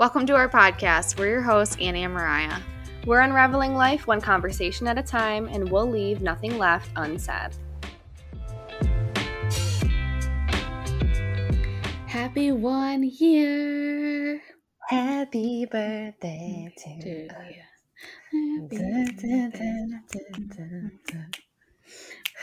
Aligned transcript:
Welcome 0.00 0.24
to 0.28 0.34
our 0.34 0.48
podcast. 0.48 1.18
We're 1.18 1.28
your 1.28 1.42
hosts, 1.42 1.76
Annie 1.78 2.04
and 2.04 2.14
Mariah. 2.14 2.58
We're 3.04 3.20
unraveling 3.20 3.74
life 3.74 4.06
one 4.06 4.22
conversation 4.22 4.86
at 4.86 4.96
a 4.96 5.02
time, 5.02 5.46
and 5.48 5.70
we'll 5.70 5.90
leave 5.90 6.22
nothing 6.22 6.56
left 6.56 6.88
unsaid. 6.96 7.50
Happy 12.06 12.50
one 12.50 13.02
year. 13.02 14.40
Happy 14.88 15.66
birthday 15.66 16.72
to 16.78 16.98
to 17.02 17.08
you. 17.10 17.28
Happy 18.62 18.78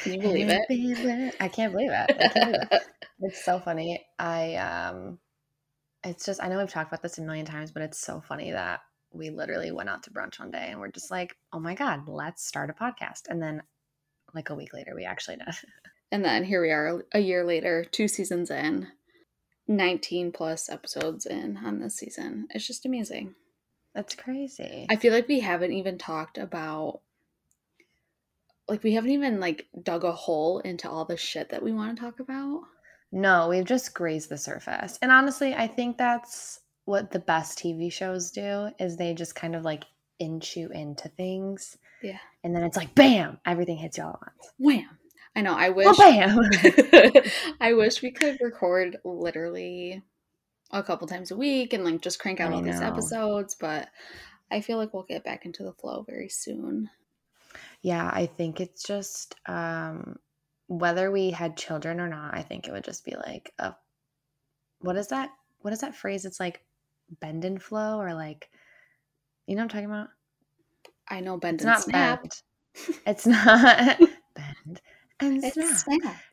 Can 0.04 0.14
you 0.14 0.22
believe 0.22 0.50
it? 0.50 0.62
I 0.62 0.68
can't 0.68 0.68
believe 0.68 1.00
it. 1.10 1.36
I 1.40 1.48
can't 1.48 1.74
believe 1.74 1.92
it. 1.92 2.84
It's 3.20 3.44
so 3.44 3.58
funny. 3.58 4.06
I 4.20 4.58
um 4.58 5.18
it's 6.08 6.26
just 6.26 6.42
I 6.42 6.48
know 6.48 6.58
we've 6.58 6.70
talked 6.70 6.90
about 6.90 7.02
this 7.02 7.18
a 7.18 7.22
million 7.22 7.46
times, 7.46 7.72
but 7.72 7.84
it's 7.84 8.00
so 8.00 8.22
funny 8.22 8.52
that 8.52 8.82
we 9.14 9.30
literally 9.30 9.72
went 9.72 9.90
out 9.90 10.04
to 10.04 10.12
brunch 10.12 10.40
one 10.40 10.52
day 10.52 10.68
and 10.70 10.80
we're 10.80 10.92
just 10.92 11.12
like, 11.12 11.36
oh 11.54 11.60
my 11.60 11.76
God, 11.76 12.08
let's 12.08 12.46
start 12.46 12.70
a 12.70 12.74
podcast. 12.74 13.24
And 13.30 13.42
then 13.42 13.64
like 14.34 14.50
a 14.50 14.56
week 14.56 14.74
later 14.74 14.94
we 14.96 15.06
actually 15.06 15.38
did. 15.38 15.48
And 16.10 16.24
then 16.24 16.46
here 16.46 16.62
we 16.62 16.72
are 16.72 17.04
a 17.12 17.20
year 17.20 17.44
later, 17.44 17.84
two 17.84 18.08
seasons 18.08 18.50
in, 18.50 18.88
19 19.68 20.32
plus 20.32 20.70
episodes 20.70 21.26
in 21.26 21.58
on 21.58 21.82
this 21.82 21.98
season. 21.98 22.48
It's 22.52 22.66
just 22.66 22.86
amazing. 22.86 23.36
That's 23.94 24.16
crazy. 24.16 24.88
I 24.90 24.96
feel 24.96 25.12
like 25.12 25.28
we 25.28 25.42
haven't 25.42 25.74
even 25.74 25.98
talked 25.98 26.38
about 26.38 27.02
like 28.70 28.84
we 28.84 28.94
haven't 28.94 29.12
even 29.12 29.42
like 29.42 29.68
dug 29.84 30.06
a 30.06 30.12
hole 30.14 30.60
into 30.60 30.90
all 30.90 31.04
the 31.04 31.18
shit 31.18 31.50
that 31.50 31.64
we 31.64 31.74
want 31.74 31.98
to 31.98 32.02
talk 32.02 32.22
about. 32.22 32.62
No, 33.12 33.48
we've 33.50 33.66
just 33.66 33.94
grazed 33.94 34.30
the 34.30 34.38
surface. 34.38 35.00
And 35.02 35.12
honestly, 35.12 35.54
I 35.54 35.68
think 35.68 35.98
that's 35.98 36.60
what 36.86 37.12
the 37.12 37.20
best 37.20 37.60
TV 37.60 37.92
shows 37.92 38.32
do 38.32 38.70
is 38.80 38.98
they 38.98 39.14
just 39.14 39.36
kind 39.36 39.56
of 39.56 39.64
like 39.64 39.84
inch 40.20 40.56
you 40.58 40.70
into 40.70 41.10
things. 41.10 41.78
Yeah. 42.02 42.20
And 42.44 42.56
then 42.56 42.64
it's 42.64 42.78
like 42.78 42.96
bam, 42.96 43.40
everything 43.46 43.78
hits 43.78 43.98
you 43.98 44.04
all 44.04 44.20
at 44.22 44.34
once. 44.36 44.54
Wham. 44.58 44.98
I 45.36 45.42
know. 45.42 45.54
I 45.54 45.70
wish. 45.70 45.96
I 47.62 47.74
wish 47.74 48.02
we 48.02 48.12
could 48.12 48.40
record 48.42 48.98
literally 49.06 50.02
a 50.72 50.84
couple 50.84 51.08
times 51.08 51.32
a 51.32 51.38
week 51.38 51.74
and 51.74 51.84
like 51.84 52.02
just 52.02 52.20
crank 52.20 52.40
out 52.40 52.52
I 52.52 52.56
all 52.56 52.62
these 52.62 52.82
episodes, 52.82 53.56
but 53.56 53.90
I 54.50 54.62
feel 54.62 54.78
like 54.78 54.94
we'll 54.94 55.04
get 55.04 55.24
back 55.24 55.46
into 55.46 55.64
the 55.64 55.74
flow 55.74 56.04
very 56.08 56.30
soon. 56.30 56.90
yeah, 57.82 58.10
I 58.12 58.26
think 58.26 58.60
it's 58.60 58.84
just 58.84 59.36
um 59.46 60.18
whether 60.68 61.12
we 61.12 61.32
had 61.32 61.58
children 61.58 62.00
or 62.00 62.08
not, 62.08 62.36
I 62.36 62.44
think 62.44 62.68
it 62.68 62.72
would 62.72 62.84
just 62.84 63.06
be 63.06 63.16
like 63.16 63.54
a 63.60 63.76
what 64.80 64.96
is 64.98 65.08
that? 65.10 65.32
What 65.60 65.74
is 65.74 65.82
that 65.82 65.96
phrase? 65.96 66.26
It's 66.26 66.40
like 66.40 66.66
bend 67.20 67.46
and 67.46 67.62
flow 67.62 68.00
or 68.00 68.14
like 68.14 68.50
you 69.48 69.56
know 69.56 69.62
what 69.62 69.64
I'm 69.66 69.70
talking 69.70 69.86
about? 69.86 70.10
I 71.10 71.20
know 71.20 71.38
bend 71.38 71.60
It's 71.60 71.64
and 71.64 71.76
not 71.76 71.92
snap. 71.92 72.26
bend. 72.26 72.42
It's 73.06 73.28
not 73.28 74.00
bend 74.36 74.82
and 75.20 75.44
It's 75.44 75.68
snap. 75.68 75.84
snap. 75.84 76.24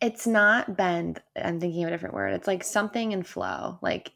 It's 0.00 0.26
not 0.26 0.76
bend. 0.76 1.22
I'm 1.36 1.60
thinking 1.60 1.82
of 1.84 1.88
a 1.88 1.90
different 1.92 2.14
word. 2.14 2.34
It's 2.34 2.46
like 2.46 2.62
something 2.64 3.12
in 3.12 3.22
flow. 3.22 3.78
Like 3.82 4.12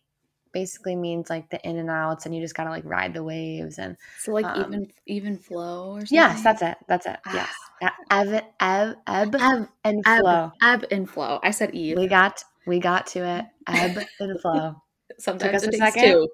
basically 0.52 0.96
means 0.96 1.30
like 1.30 1.50
the 1.50 1.60
in 1.68 1.76
and 1.78 1.90
outs 1.90 2.26
and 2.26 2.34
you 2.34 2.40
just 2.42 2.54
gotta 2.54 2.70
like 2.70 2.84
ride 2.84 3.14
the 3.14 3.24
waves 3.24 3.78
and 3.78 3.96
So 4.16 4.32
like 4.32 4.50
Um, 4.50 4.54
even 4.54 4.92
even 5.06 5.38
flow 5.38 5.94
or 5.96 6.04
something. 6.04 6.10
yes, 6.10 6.42
that's 6.42 6.62
it. 6.62 6.76
That's 6.88 7.06
it. 7.06 7.18
Ah. 7.26 7.32
Yes. 7.32 7.67
Ebb, 7.80 8.42
ebb, 8.60 8.96
ebb, 9.06 9.34
Ebb, 9.38 9.68
and 9.84 10.04
flow. 10.04 10.52
ebb 10.62 10.84
and 10.90 11.08
flow. 11.08 11.40
I 11.42 11.50
said 11.50 11.74
Eve. 11.74 11.96
We 11.96 12.06
got 12.06 12.42
we 12.66 12.78
got 12.78 13.06
to 13.08 13.20
it. 13.24 13.44
Ebb 13.66 14.04
and 14.20 14.40
flow. 14.40 14.74
Sometimes 15.18 15.62
took 15.62 15.70
us 15.72 15.74
a 15.74 15.78
second. 15.78 16.28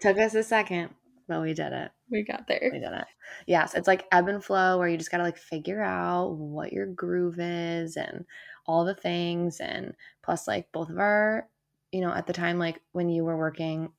Took 0.00 0.18
us 0.18 0.34
a 0.34 0.42
second, 0.42 0.90
but 1.26 1.42
we 1.42 1.54
did 1.54 1.72
it. 1.72 1.90
We 2.10 2.22
got 2.24 2.46
there. 2.46 2.70
We 2.72 2.78
did 2.78 2.92
it. 2.92 3.04
Yes, 3.46 3.74
it's 3.74 3.88
like 3.88 4.06
ebb 4.12 4.28
and 4.28 4.42
flow 4.42 4.78
where 4.78 4.88
you 4.88 4.96
just 4.96 5.10
gotta 5.10 5.22
like 5.24 5.36
figure 5.38 5.82
out 5.82 6.30
what 6.36 6.72
your 6.72 6.86
groove 6.86 7.38
is 7.38 7.96
and 7.96 8.24
all 8.66 8.84
the 8.84 8.94
things 8.94 9.60
and 9.60 9.94
plus 10.22 10.46
like 10.46 10.70
both 10.72 10.90
of 10.90 10.98
our, 10.98 11.48
you 11.92 12.00
know, 12.00 12.12
at 12.12 12.26
the 12.26 12.32
time 12.32 12.58
like 12.58 12.80
when 12.92 13.08
you 13.08 13.24
were 13.24 13.36
working 13.36 13.90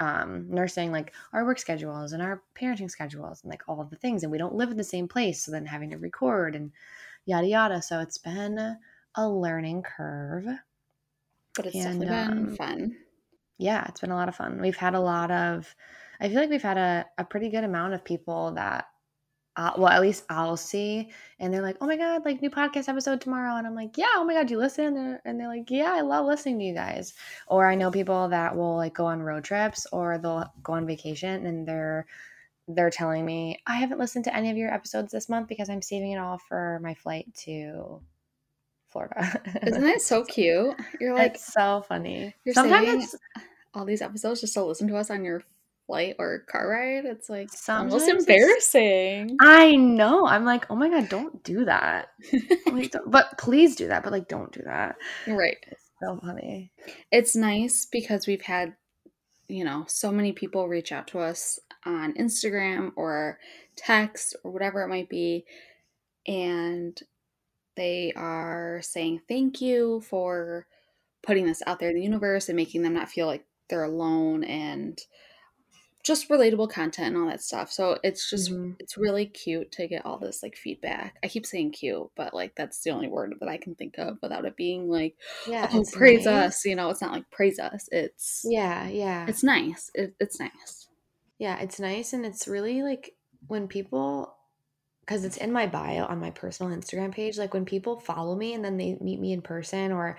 um 0.00 0.48
nursing 0.50 0.92
like 0.92 1.14
our 1.32 1.44
work 1.44 1.58
schedules 1.58 2.12
and 2.12 2.22
our 2.22 2.42
parenting 2.54 2.90
schedules 2.90 3.42
and 3.42 3.50
like 3.50 3.62
all 3.68 3.80
of 3.80 3.90
the 3.90 3.96
things 3.96 4.22
and 4.22 4.30
we 4.32 4.38
don't 4.38 4.54
live 4.54 4.70
in 4.70 4.76
the 4.76 4.84
same 4.84 5.08
place 5.08 5.42
so 5.44 5.50
then 5.50 5.64
having 5.66 5.90
to 5.90 5.96
record 5.98 6.54
and 6.54 6.72
yada 7.26 7.46
yada 7.46 7.82
so 7.82 8.00
it's 8.00 8.18
been 8.18 8.76
a 9.16 9.28
learning 9.28 9.82
curve 9.82 10.46
But 11.56 11.66
it's 11.66 11.80
And, 11.80 11.82
definitely 11.82 12.22
been 12.28 12.46
um, 12.48 12.56
fun. 12.56 13.04
yeah, 13.58 13.86
it's 13.88 14.00
been 14.00 14.10
a 14.10 14.16
lot 14.16 14.28
of 14.28 14.36
fun. 14.36 14.60
We've 14.60 14.76
had 14.76 14.94
a 14.94 15.00
lot 15.00 15.30
of, 15.30 15.74
I 16.20 16.28
feel 16.28 16.38
like 16.40 16.50
we've 16.50 16.62
had 16.62 16.78
a, 16.78 17.06
a 17.18 17.24
pretty 17.24 17.48
good 17.48 17.64
amount 17.64 17.94
of 17.94 18.04
people 18.04 18.52
that, 18.52 18.86
uh, 19.56 19.72
well, 19.78 19.88
at 19.88 20.02
least 20.02 20.24
I'll 20.28 20.56
see, 20.56 21.10
and 21.40 21.52
they're 21.52 21.62
like, 21.62 21.78
oh 21.80 21.86
my 21.86 21.96
God, 21.96 22.24
like 22.24 22.42
new 22.42 22.50
podcast 22.50 22.88
episode 22.88 23.20
tomorrow. 23.20 23.56
And 23.56 23.66
I'm 23.66 23.74
like, 23.74 23.96
yeah, 23.96 24.06
oh 24.16 24.24
my 24.24 24.34
God, 24.34 24.50
you 24.50 24.58
listen? 24.58 24.84
And 24.84 24.96
they're, 24.96 25.22
and 25.24 25.40
they're 25.40 25.48
like, 25.48 25.70
yeah, 25.70 25.92
I 25.94 26.02
love 26.02 26.26
listening 26.26 26.58
to 26.58 26.64
you 26.64 26.74
guys. 26.74 27.14
Or 27.46 27.66
I 27.66 27.74
know 27.74 27.90
people 27.90 28.28
that 28.28 28.54
will 28.54 28.76
like 28.76 28.94
go 28.94 29.06
on 29.06 29.22
road 29.22 29.44
trips 29.44 29.86
or 29.92 30.18
they'll 30.18 30.52
go 30.62 30.74
on 30.74 30.86
vacation 30.86 31.46
and 31.46 31.66
they're, 31.66 32.06
they're 32.68 32.90
telling 32.90 33.24
me, 33.24 33.60
I 33.66 33.76
haven't 33.76 33.98
listened 33.98 34.24
to 34.24 34.36
any 34.36 34.50
of 34.50 34.56
your 34.58 34.72
episodes 34.72 35.12
this 35.12 35.28
month 35.28 35.48
because 35.48 35.70
I'm 35.70 35.82
saving 35.82 36.12
it 36.12 36.18
all 36.18 36.38
for 36.38 36.78
my 36.82 36.94
flight 36.94 37.26
to 37.44 38.00
Florida. 38.88 39.40
Isn't 39.62 39.84
that 39.84 40.02
so 40.02 40.24
cute? 40.24 40.74
You're 41.00 41.14
like 41.18 41.36
it's 41.36 41.52
so 41.52 41.82
funny. 41.88 42.34
you're 42.44 42.54
Sometimes 42.54 42.86
saving 42.86 43.06
all 43.74 43.84
these 43.84 44.02
episodes 44.02 44.40
just 44.40 44.54
to 44.54 44.64
listen 44.64 44.88
to 44.88 44.96
us 44.96 45.10
on 45.10 45.24
your 45.24 45.42
flight 45.86 46.16
or 46.18 46.40
car 46.50 46.68
ride. 46.68 47.04
It's 47.04 47.28
like 47.30 47.48
almost 47.68 48.04
Sometimes 48.06 48.24
it's- 48.24 48.26
embarrassing. 48.26 49.36
I 49.40 49.72
know. 49.72 50.26
I'm 50.26 50.44
like, 50.44 50.66
oh 50.70 50.76
my 50.76 50.88
god, 50.88 51.08
don't 51.08 51.42
do 51.44 51.64
that. 51.64 52.08
Like, 52.72 52.90
don't- 52.90 53.10
but 53.10 53.38
please 53.38 53.76
do 53.76 53.88
that. 53.88 54.02
But 54.02 54.12
like, 54.12 54.28
don't 54.28 54.52
do 54.52 54.62
that. 54.64 54.96
right. 55.26 55.56
It's 55.70 55.82
so 56.02 56.18
funny. 56.22 56.72
It's 57.10 57.34
nice 57.36 57.86
because 57.90 58.26
we've 58.26 58.42
had, 58.42 58.74
you 59.48 59.64
know, 59.64 59.84
so 59.88 60.10
many 60.12 60.32
people 60.32 60.68
reach 60.68 60.92
out 60.92 61.06
to 61.08 61.20
us 61.20 61.58
on 61.86 62.12
Instagram 62.14 62.90
or 62.96 63.38
text 63.76 64.36
or 64.44 64.50
whatever 64.50 64.82
it 64.82 64.88
might 64.88 65.08
be. 65.08 65.44
And 66.26 67.00
they 67.76 68.12
are 68.16 68.80
saying 68.82 69.20
thank 69.28 69.60
you 69.60 70.00
for 70.00 70.66
putting 71.22 71.46
this 71.46 71.62
out 71.66 71.78
there 71.78 71.90
in 71.90 71.96
the 71.96 72.02
universe 72.02 72.48
and 72.48 72.56
making 72.56 72.82
them 72.82 72.94
not 72.94 73.08
feel 73.10 73.26
like 73.26 73.44
they're 73.68 73.84
alone 73.84 74.44
and 74.44 74.98
just 76.06 76.28
relatable 76.28 76.70
content 76.70 77.08
and 77.08 77.16
all 77.16 77.26
that 77.28 77.42
stuff. 77.42 77.70
So 77.72 77.98
it's 78.04 78.30
just 78.30 78.50
Mhm. 78.50 78.76
it's 78.78 78.96
really 78.96 79.26
cute 79.26 79.72
to 79.72 79.88
get 79.88 80.06
all 80.06 80.18
this 80.18 80.42
like 80.42 80.56
feedback. 80.56 81.16
I 81.24 81.28
keep 81.28 81.44
saying 81.44 81.72
cute, 81.72 82.08
but 82.16 82.32
like 82.32 82.54
that's 82.54 82.80
the 82.82 82.90
only 82.90 83.08
word 83.08 83.34
that 83.40 83.48
I 83.48 83.56
can 83.56 83.74
think 83.74 83.98
of 83.98 84.18
without 84.22 84.44
it 84.44 84.56
being 84.56 84.88
like 84.88 85.16
Yeah. 85.48 85.68
oh 85.72 85.84
praise 85.92 86.26
nice. 86.26 86.54
us 86.54 86.64
you 86.64 86.76
know 86.76 86.90
it's 86.90 87.02
not 87.02 87.12
like 87.12 87.28
praise 87.30 87.58
us 87.58 87.88
it's 87.90 88.42
Yeah, 88.48 88.86
yeah, 88.88 89.26
it's 89.28 89.42
nice 89.42 89.90
it, 89.94 90.14
it's 90.20 90.38
nice 90.40 90.86
yeah. 91.38 91.58
It's 91.60 91.78
nice, 91.78 92.14
and 92.14 92.24
it's 92.24 92.48
really 92.48 92.82
like 92.82 93.14
when 93.48 93.68
people, 93.68 94.34
because 95.00 95.22
it's 95.26 95.36
in 95.36 95.52
my 95.52 95.66
bio 95.66 96.06
on 96.06 96.18
my 96.18 96.30
personal 96.30 96.74
Instagram 96.74 97.12
page. 97.12 97.36
Like 97.36 97.52
when 97.52 97.66
people 97.66 98.00
follow 98.00 98.34
me 98.34 98.54
and 98.54 98.64
then 98.64 98.78
they 98.78 98.96
meet 99.02 99.20
me 99.20 99.32
in 99.34 99.42
person, 99.42 99.92
or 99.92 100.16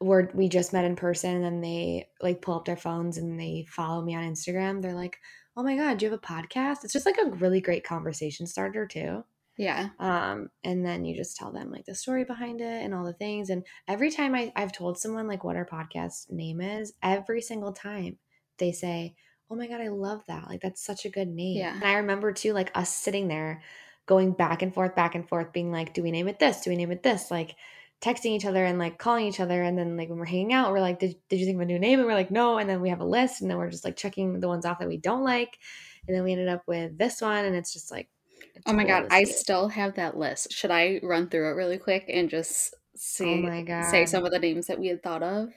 we're 0.00 0.30
we 0.34 0.48
just 0.48 0.72
met 0.72 0.84
in 0.84 0.96
person, 0.96 1.34
and 1.36 1.44
then 1.44 1.60
they 1.60 2.08
like 2.20 2.40
pull 2.42 2.54
up 2.56 2.64
their 2.64 2.76
phones 2.76 3.18
and 3.18 3.38
they 3.38 3.66
follow 3.68 4.02
me 4.02 4.14
on 4.14 4.24
Instagram. 4.24 4.80
They're 4.82 4.94
like, 4.94 5.18
oh 5.56 5.62
my 5.62 5.76
god, 5.76 5.98
do 5.98 6.06
you 6.06 6.10
have 6.10 6.18
a 6.18 6.26
podcast? 6.26 6.84
It's 6.84 6.92
just 6.92 7.06
like 7.06 7.18
a 7.22 7.30
really 7.30 7.60
great 7.60 7.84
conversation 7.84 8.46
starter 8.46 8.86
too. 8.86 9.24
yeah 9.58 9.88
um 9.98 10.48
and 10.64 10.86
then 10.86 11.04
you 11.04 11.14
just 11.14 11.36
tell 11.36 11.52
them 11.52 11.70
like 11.70 11.84
the 11.84 11.94
story 11.94 12.24
behind 12.24 12.60
it 12.62 12.82
and 12.84 12.94
all 12.94 13.04
the 13.04 13.12
things 13.12 13.50
and 13.50 13.66
every 13.88 14.10
time 14.10 14.34
I, 14.34 14.52
i've 14.56 14.72
told 14.72 14.96
someone 14.96 15.26
like 15.28 15.42
what 15.44 15.56
our 15.56 15.66
podcast 15.66 16.30
name 16.30 16.60
is 16.62 16.94
every 17.02 17.42
single 17.42 17.72
time 17.72 18.16
they 18.58 18.72
say 18.72 19.16
oh 19.50 19.56
my 19.56 19.66
god 19.66 19.80
i 19.82 19.88
love 19.88 20.22
that 20.28 20.48
like 20.48 20.62
that's 20.62 20.82
such 20.86 21.04
a 21.04 21.10
good 21.10 21.28
name 21.28 21.58
Yeah. 21.58 21.74
and 21.74 21.84
i 21.84 21.94
remember 21.94 22.32
too 22.32 22.52
like 22.54 22.70
us 22.74 22.94
sitting 22.94 23.28
there 23.28 23.60
going 24.06 24.32
back 24.32 24.62
and 24.62 24.72
forth 24.72 24.94
back 24.94 25.14
and 25.14 25.28
forth 25.28 25.52
being 25.52 25.70
like 25.70 25.92
do 25.92 26.02
we 26.02 26.10
name 26.12 26.28
it 26.28 26.38
this 26.38 26.62
do 26.62 26.70
we 26.70 26.76
name 26.76 26.92
it 26.92 27.02
this 27.02 27.30
like 27.30 27.54
texting 28.00 28.30
each 28.30 28.46
other 28.46 28.64
and 28.64 28.78
like 28.78 28.98
calling 28.98 29.26
each 29.26 29.40
other 29.40 29.62
and 29.62 29.76
then 29.76 29.96
like 29.96 30.08
when 30.08 30.18
we're 30.18 30.24
hanging 30.24 30.54
out 30.54 30.72
we're 30.72 30.80
like 30.80 30.98
did, 30.98 31.16
did 31.28 31.38
you 31.38 31.44
think 31.44 31.56
of 31.56 31.62
a 31.62 31.66
new 31.66 31.78
name? 31.78 31.98
And 31.98 32.08
we're 32.08 32.14
like 32.14 32.30
no. 32.30 32.58
And 32.58 32.68
then 32.68 32.80
we 32.80 32.88
have 32.88 33.00
a 33.00 33.04
list 33.04 33.42
and 33.42 33.50
then 33.50 33.58
we're 33.58 33.70
just 33.70 33.84
like 33.84 33.96
checking 33.96 34.40
the 34.40 34.48
ones 34.48 34.64
off 34.64 34.78
that 34.78 34.88
we 34.88 34.96
don't 34.96 35.22
like. 35.22 35.58
And 36.06 36.16
then 36.16 36.24
we 36.24 36.32
ended 36.32 36.48
up 36.48 36.62
with 36.66 36.96
this 36.96 37.20
one 37.20 37.44
and 37.44 37.54
it's 37.54 37.72
just 37.72 37.90
like 37.90 38.08
it's 38.54 38.64
oh 38.66 38.72
my 38.72 38.84
god 38.84 39.06
i 39.10 39.24
still 39.24 39.68
have 39.68 39.94
that 39.96 40.16
list. 40.16 40.52
Should 40.52 40.70
i 40.70 41.00
run 41.02 41.28
through 41.28 41.50
it 41.50 41.54
really 41.54 41.78
quick 41.78 42.06
and 42.08 42.30
just 42.30 42.74
oh 42.74 42.78
see 42.96 43.34
oh 43.34 43.36
my 43.42 43.62
god 43.62 43.90
say 43.90 44.06
some 44.06 44.24
of 44.24 44.32
the 44.32 44.38
names 44.38 44.66
that 44.66 44.78
we 44.78 44.88
had 44.88 45.02
thought 45.02 45.22
of? 45.22 45.50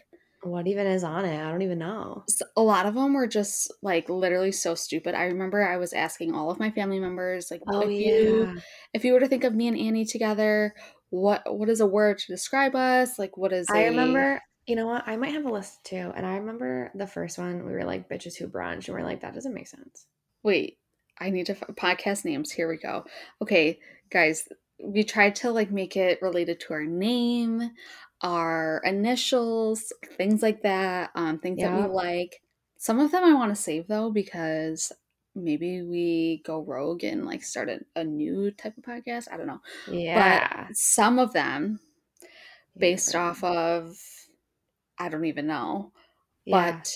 What 0.45 0.67
even 0.67 0.85
is 0.87 1.05
on 1.05 1.23
it? 1.23 1.41
I 1.41 1.49
don't 1.49 1.61
even 1.61 1.79
know. 1.79 2.25
A 2.57 2.61
lot 2.61 2.85
of 2.85 2.95
them 2.95 3.13
were 3.13 3.27
just 3.27 3.71
like 3.81 4.09
literally 4.09 4.51
so 4.51 4.75
stupid. 4.75 5.15
I 5.15 5.23
remember 5.23 5.65
i 5.65 5.77
was 5.77 5.93
asking 5.93 6.35
all 6.35 6.51
of 6.51 6.59
my 6.59 6.69
family 6.69 6.99
members 6.99 7.49
like 7.49 7.61
Oh 7.67 7.81
if 7.81 7.91
you 7.91 8.61
if 8.93 9.05
you 9.05 9.13
were 9.13 9.21
to 9.21 9.27
think 9.29 9.45
of 9.45 9.55
me 9.55 9.69
and 9.69 9.77
annie 9.77 10.05
together 10.05 10.73
what 11.13 11.43
what 11.55 11.69
is 11.69 11.79
a 11.79 11.85
word 11.85 12.17
to 12.17 12.25
describe 12.25 12.75
us 12.75 13.19
like 13.19 13.37
what 13.37 13.53
is 13.53 13.67
I 13.69 13.81
a- 13.81 13.89
remember 13.91 14.41
You 14.65 14.75
know 14.75 14.87
what? 14.87 15.03
I 15.05 15.15
might 15.15 15.33
have 15.33 15.45
a 15.45 15.51
list 15.51 15.83
too. 15.83 16.11
And 16.15 16.25
I 16.25 16.37
remember 16.37 16.89
the 16.95 17.05
first 17.05 17.37
one, 17.37 17.65
we 17.65 17.73
were 17.73 17.83
like, 17.83 18.09
bitches 18.09 18.35
who 18.37 18.47
brunch. 18.47 18.87
And 18.87 18.95
we 18.95 19.01
are 19.01 19.05
like, 19.05 19.21
that 19.21 19.33
doesn't 19.35 19.53
make 19.53 19.67
sense. 19.67 20.07
Wait, 20.41 20.77
I 21.19 21.29
need 21.29 21.45
to 21.47 21.53
podcast 21.53 22.23
names. 22.25 22.49
Here 22.49 22.67
we 22.69 22.77
go. 22.77 23.03
Okay, 23.41 23.79
guys, 24.09 24.47
we 24.81 25.03
tried 25.03 25.35
to 25.35 25.51
like 25.51 25.69
make 25.69 25.95
it 25.97 26.21
related 26.21 26.61
to 26.61 26.73
our 26.73 26.85
name, 26.85 27.71
our 28.21 28.81
initials, 28.85 29.91
things 30.17 30.41
like 30.41 30.63
that, 30.63 31.11
um, 31.13 31.39
things 31.39 31.59
that 31.59 31.75
we 31.75 31.93
like. 31.93 32.41
Some 32.77 32.99
of 32.99 33.11
them 33.11 33.23
I 33.23 33.33
want 33.35 33.53
to 33.55 33.61
save 33.61 33.87
though 33.87 34.09
because 34.11 34.91
maybe 35.35 35.81
we 35.81 36.41
go 36.45 36.63
rogue 36.63 37.03
and 37.03 37.25
like 37.25 37.43
start 37.43 37.69
a, 37.69 37.79
a 37.95 38.03
new 38.03 38.51
type 38.51 38.77
of 38.77 38.83
podcast. 38.83 39.27
I 39.31 39.37
don't 39.37 39.47
know. 39.47 39.61
Yeah. 39.87 40.67
But 40.67 40.77
some 40.77 41.19
of 41.19 41.33
them 41.33 41.79
based 42.77 43.13
yeah. 43.13 43.21
off 43.21 43.43
of 43.43 43.95
I 44.97 45.09
don't 45.09 45.25
even 45.25 45.47
know. 45.47 45.91
Yeah. 46.45 46.79
But 46.79 46.93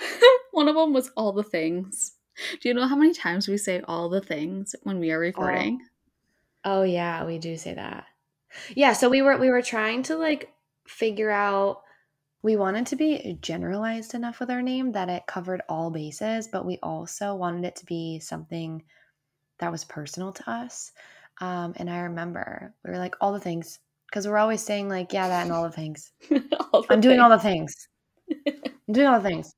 one 0.52 0.68
of 0.68 0.74
them 0.74 0.92
was 0.92 1.10
all 1.16 1.32
the 1.32 1.42
things. 1.42 2.14
Do 2.60 2.68
you 2.68 2.74
know 2.74 2.86
how 2.86 2.96
many 2.96 3.12
times 3.12 3.48
we 3.48 3.56
say 3.56 3.80
all 3.86 4.08
the 4.08 4.20
things 4.20 4.74
when 4.82 4.98
we 4.98 5.10
are 5.10 5.18
oh. 5.18 5.20
recording? 5.20 5.80
Oh, 6.64 6.80
oh 6.80 6.82
yeah, 6.82 7.24
we 7.24 7.38
do 7.38 7.56
say 7.56 7.74
that. 7.74 8.06
Yeah, 8.74 8.92
so 8.92 9.08
we 9.08 9.22
were 9.22 9.36
we 9.36 9.50
were 9.50 9.62
trying 9.62 10.02
to 10.04 10.16
like 10.16 10.52
figure 10.86 11.30
out 11.30 11.82
we 12.44 12.56
wanted 12.56 12.84
to 12.84 12.94
be 12.94 13.38
generalized 13.40 14.12
enough 14.12 14.38
with 14.38 14.50
our 14.50 14.60
name 14.60 14.92
that 14.92 15.08
it 15.08 15.26
covered 15.26 15.62
all 15.66 15.90
bases, 15.90 16.46
but 16.46 16.66
we 16.66 16.78
also 16.82 17.34
wanted 17.34 17.64
it 17.64 17.74
to 17.74 17.86
be 17.86 18.20
something 18.20 18.82
that 19.60 19.72
was 19.72 19.82
personal 19.86 20.30
to 20.30 20.50
us. 20.50 20.92
Um, 21.40 21.72
and 21.76 21.88
I 21.88 22.00
remember 22.00 22.74
we 22.84 22.90
were 22.90 22.98
like, 22.98 23.14
all 23.18 23.32
the 23.32 23.40
things, 23.40 23.78
because 24.06 24.28
we're 24.28 24.36
always 24.36 24.62
saying, 24.62 24.90
like, 24.90 25.10
yeah, 25.10 25.26
that 25.26 25.44
and 25.44 25.52
all 25.52 25.62
the 25.62 25.70
things. 25.70 26.12
all 26.70 26.82
the 26.82 26.92
I'm 26.92 27.00
doing 27.00 27.18
all 27.18 27.30
the 27.30 27.38
things. 27.38 27.88
I'm 28.46 28.92
doing 28.92 29.06
all 29.06 29.18
the 29.18 29.26
things. 29.26 29.54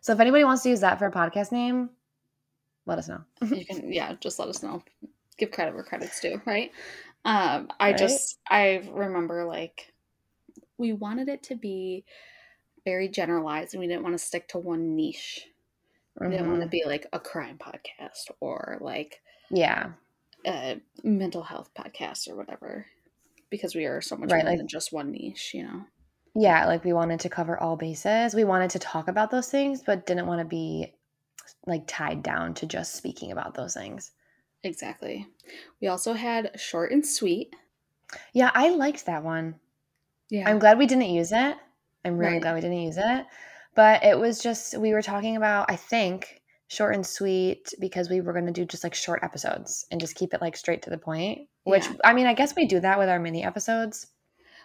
So 0.00 0.14
if 0.14 0.20
anybody 0.20 0.44
wants 0.44 0.62
to 0.62 0.70
use 0.70 0.80
that 0.80 0.98
for 0.98 1.04
a 1.08 1.12
podcast 1.12 1.52
name, 1.52 1.90
let 2.86 2.98
us 2.98 3.08
know. 3.08 3.20
you 3.42 3.66
can, 3.66 3.92
yeah, 3.92 4.14
just 4.20 4.38
let 4.38 4.48
us 4.48 4.62
know. 4.62 4.82
Give 5.36 5.50
credit 5.50 5.74
where 5.74 5.84
credit's 5.84 6.18
due, 6.18 6.40
right? 6.46 6.72
Um, 7.26 7.68
I 7.78 7.90
right? 7.90 7.98
just, 7.98 8.38
I 8.48 8.88
remember 8.90 9.44
like 9.44 9.92
we 10.78 10.92
wanted 10.92 11.28
it 11.28 11.42
to 11.44 11.54
be 11.54 12.04
very 12.84 13.08
generalized 13.08 13.74
and 13.74 13.80
we 13.80 13.86
didn't 13.86 14.02
want 14.02 14.14
to 14.14 14.24
stick 14.24 14.48
to 14.48 14.58
one 14.58 14.94
niche. 14.94 15.46
We 16.18 16.28
didn't 16.30 16.48
want 16.48 16.60
to 16.60 16.66
mm-hmm. 16.66 16.70
be 16.70 16.84
like 16.86 17.06
a 17.12 17.20
crime 17.20 17.58
podcast 17.58 18.30
or 18.40 18.78
like 18.80 19.20
yeah, 19.50 19.90
a 20.46 20.80
mental 21.02 21.42
health 21.42 21.70
podcast 21.76 22.28
or 22.28 22.36
whatever 22.36 22.86
because 23.50 23.74
we 23.74 23.84
are 23.84 24.00
so 24.00 24.16
much 24.16 24.30
right, 24.32 24.42
more 24.42 24.52
like, 24.52 24.58
than 24.58 24.68
just 24.68 24.92
one 24.92 25.10
niche, 25.10 25.52
you 25.52 25.62
know. 25.62 25.84
Yeah, 26.34 26.66
like 26.66 26.84
we 26.84 26.92
wanted 26.92 27.20
to 27.20 27.28
cover 27.28 27.58
all 27.58 27.76
bases. 27.76 28.34
We 28.34 28.44
wanted 28.44 28.70
to 28.70 28.78
talk 28.78 29.08
about 29.08 29.30
those 29.30 29.48
things 29.48 29.82
but 29.84 30.06
didn't 30.06 30.26
want 30.26 30.40
to 30.40 30.46
be 30.46 30.94
like 31.66 31.84
tied 31.86 32.22
down 32.22 32.54
to 32.54 32.66
just 32.66 32.94
speaking 32.94 33.32
about 33.32 33.54
those 33.54 33.74
things. 33.74 34.12
Exactly. 34.62 35.26
We 35.80 35.88
also 35.88 36.14
had 36.14 36.58
short 36.58 36.92
and 36.92 37.06
sweet. 37.06 37.54
Yeah, 38.32 38.50
I 38.54 38.70
liked 38.70 39.06
that 39.06 39.22
one. 39.22 39.56
Yeah. 40.30 40.48
I'm 40.48 40.58
glad 40.58 40.78
we 40.78 40.86
didn't 40.86 41.10
use 41.10 41.32
it. 41.32 41.56
I'm 42.04 42.18
really 42.18 42.34
right. 42.34 42.42
glad 42.42 42.54
we 42.54 42.60
didn't 42.60 42.82
use 42.82 42.98
it. 42.98 43.26
But 43.74 44.04
it 44.04 44.18
was 44.18 44.40
just, 44.40 44.78
we 44.78 44.92
were 44.92 45.02
talking 45.02 45.36
about, 45.36 45.70
I 45.70 45.76
think, 45.76 46.42
short 46.68 46.94
and 46.94 47.06
sweet 47.06 47.72
because 47.78 48.08
we 48.08 48.20
were 48.20 48.32
going 48.32 48.46
to 48.46 48.52
do 48.52 48.64
just 48.64 48.82
like 48.82 48.94
short 48.94 49.20
episodes 49.22 49.86
and 49.90 50.00
just 50.00 50.16
keep 50.16 50.34
it 50.34 50.40
like 50.40 50.56
straight 50.56 50.82
to 50.82 50.90
the 50.90 50.98
point. 50.98 51.48
Which, 51.64 51.84
yeah. 51.84 51.96
I 52.04 52.12
mean, 52.12 52.26
I 52.26 52.34
guess 52.34 52.56
we 52.56 52.66
do 52.66 52.80
that 52.80 52.98
with 52.98 53.08
our 53.08 53.20
mini 53.20 53.44
episodes. 53.44 54.08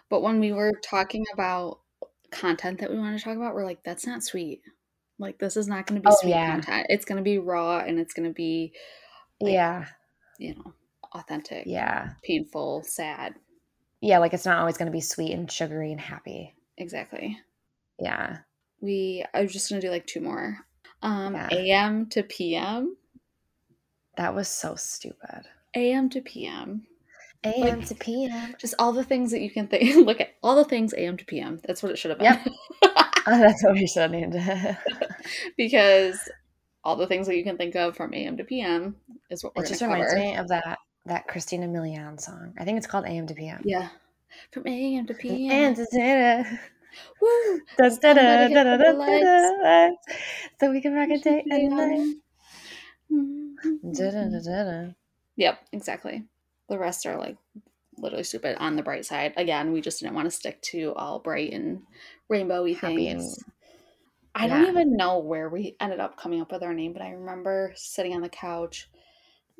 But 0.08 0.22
when 0.22 0.40
we 0.40 0.52
were 0.52 0.72
talking 0.82 1.24
about 1.32 1.80
content 2.30 2.80
that 2.80 2.90
we 2.90 2.98
want 2.98 3.18
to 3.18 3.24
talk 3.24 3.36
about, 3.36 3.54
we're 3.54 3.64
like, 3.64 3.84
that's 3.84 4.06
not 4.06 4.24
sweet. 4.24 4.62
Like, 5.18 5.38
this 5.38 5.56
is 5.56 5.68
not 5.68 5.86
going 5.86 6.00
to 6.00 6.08
be 6.08 6.12
oh, 6.12 6.18
sweet 6.20 6.30
yeah. 6.30 6.52
content. 6.52 6.86
It's 6.88 7.04
going 7.04 7.18
to 7.18 7.22
be 7.22 7.38
raw 7.38 7.78
and 7.78 8.00
it's 8.00 8.14
going 8.14 8.28
to 8.28 8.34
be, 8.34 8.72
like, 9.40 9.52
yeah, 9.52 9.86
you 10.38 10.54
know, 10.54 10.72
authentic. 11.14 11.64
Yeah. 11.66 12.10
Painful, 12.24 12.82
sad 12.84 13.34
yeah, 14.02 14.18
like 14.18 14.34
it's 14.34 14.44
not 14.44 14.58
always 14.58 14.76
going 14.76 14.86
to 14.86 14.92
be 14.92 15.00
sweet 15.00 15.32
and 15.32 15.50
sugary 15.50 15.92
and 15.92 16.00
happy. 16.00 16.54
Exactly. 16.76 17.38
Yeah. 18.00 18.38
We 18.80 19.24
I 19.32 19.42
was 19.42 19.52
just 19.52 19.70
going 19.70 19.80
to 19.80 19.86
do 19.86 19.92
like 19.92 20.06
two 20.06 20.20
more. 20.20 20.58
Um 21.02 21.34
yeah. 21.34 21.48
AM 21.52 22.06
to 22.10 22.24
PM. 22.24 22.96
That 24.16 24.34
was 24.34 24.48
so 24.48 24.74
stupid. 24.74 25.46
AM 25.74 26.10
to 26.10 26.20
PM. 26.20 26.84
AM 27.44 27.78
like, 27.78 27.88
to 27.88 27.94
PM. 27.94 28.56
Just 28.58 28.74
all 28.78 28.92
the 28.92 29.04
things 29.04 29.30
that 29.30 29.40
you 29.40 29.50
can 29.50 29.68
think. 29.68 29.94
Look 30.06 30.20
at 30.20 30.34
all 30.42 30.56
the 30.56 30.64
things 30.64 30.92
AM 30.94 31.16
to 31.16 31.24
PM. 31.24 31.60
That's 31.64 31.82
what 31.82 31.92
it 31.92 31.98
should 31.98 32.10
have 32.10 32.18
been. 32.18 32.40
Yep. 32.44 32.48
oh, 33.28 33.38
that's 33.38 33.62
what 33.62 33.74
we 33.74 33.86
should 33.86 34.02
have 34.02 34.10
named 34.10 34.36
because 35.56 36.28
all 36.82 36.96
the 36.96 37.06
things 37.06 37.28
that 37.28 37.36
you 37.36 37.44
can 37.44 37.56
think 37.56 37.76
of 37.76 37.96
from 37.96 38.12
AM 38.14 38.36
to 38.36 38.44
PM 38.44 38.96
is 39.30 39.44
what 39.44 39.54
we're 39.54 39.62
cover. 39.62 39.66
It 39.66 39.78
just 39.78 39.82
reminds 39.82 40.14
me 40.14 40.34
of 40.34 40.48
that 40.48 40.78
that 41.06 41.26
Christina 41.28 41.66
Milian 41.66 42.20
song. 42.20 42.54
I 42.58 42.64
think 42.64 42.78
it's 42.78 42.86
called 42.86 43.06
AM 43.06 43.26
to 43.26 43.34
PM. 43.34 43.62
Yeah. 43.64 43.88
From 44.50 44.66
AM 44.66 45.06
to 45.06 45.14
PM. 45.14 45.50
And 45.50 45.76
to 45.76 45.84
Zeta. 45.86 46.60
Woo! 47.20 47.60
Da, 47.78 47.88
da, 47.88 48.12
da, 48.12 48.48
da, 48.48 48.64
da, 48.64 48.76
da, 48.76 48.92
da, 48.92 49.90
so 50.60 50.70
we 50.70 50.80
can 50.80 50.92
rock 50.92 51.08
a 51.08 51.18
day 51.18 51.42
and 51.48 51.70
night. 51.70 52.16
Mm-hmm. 53.10 53.92
Da, 53.92 54.10
da, 54.10 54.24
da, 54.28 54.40
da, 54.40 54.64
da. 54.64 54.92
Yep, 55.36 55.58
exactly. 55.72 56.24
The 56.68 56.78
rest 56.78 57.06
are 57.06 57.16
like 57.16 57.36
literally 57.96 58.24
stupid 58.24 58.56
on 58.58 58.76
the 58.76 58.82
bright 58.82 59.06
side. 59.06 59.32
Again, 59.36 59.72
we 59.72 59.80
just 59.80 60.00
didn't 60.00 60.14
want 60.14 60.26
to 60.26 60.30
stick 60.30 60.60
to 60.62 60.92
all 60.94 61.18
bright 61.18 61.52
and 61.52 61.82
rainbowy 62.30 62.76
Happy 62.76 62.96
things. 62.96 63.38
And, 63.38 63.52
I 64.34 64.46
yeah. 64.46 64.58
don't 64.58 64.68
even 64.70 64.96
know 64.96 65.18
where 65.18 65.48
we 65.48 65.76
ended 65.80 66.00
up 66.00 66.16
coming 66.16 66.40
up 66.40 66.52
with 66.52 66.62
our 66.62 66.74
name, 66.74 66.92
but 66.92 67.02
I 67.02 67.10
remember 67.10 67.72
sitting 67.74 68.14
on 68.14 68.22
the 68.22 68.28
couch 68.28 68.88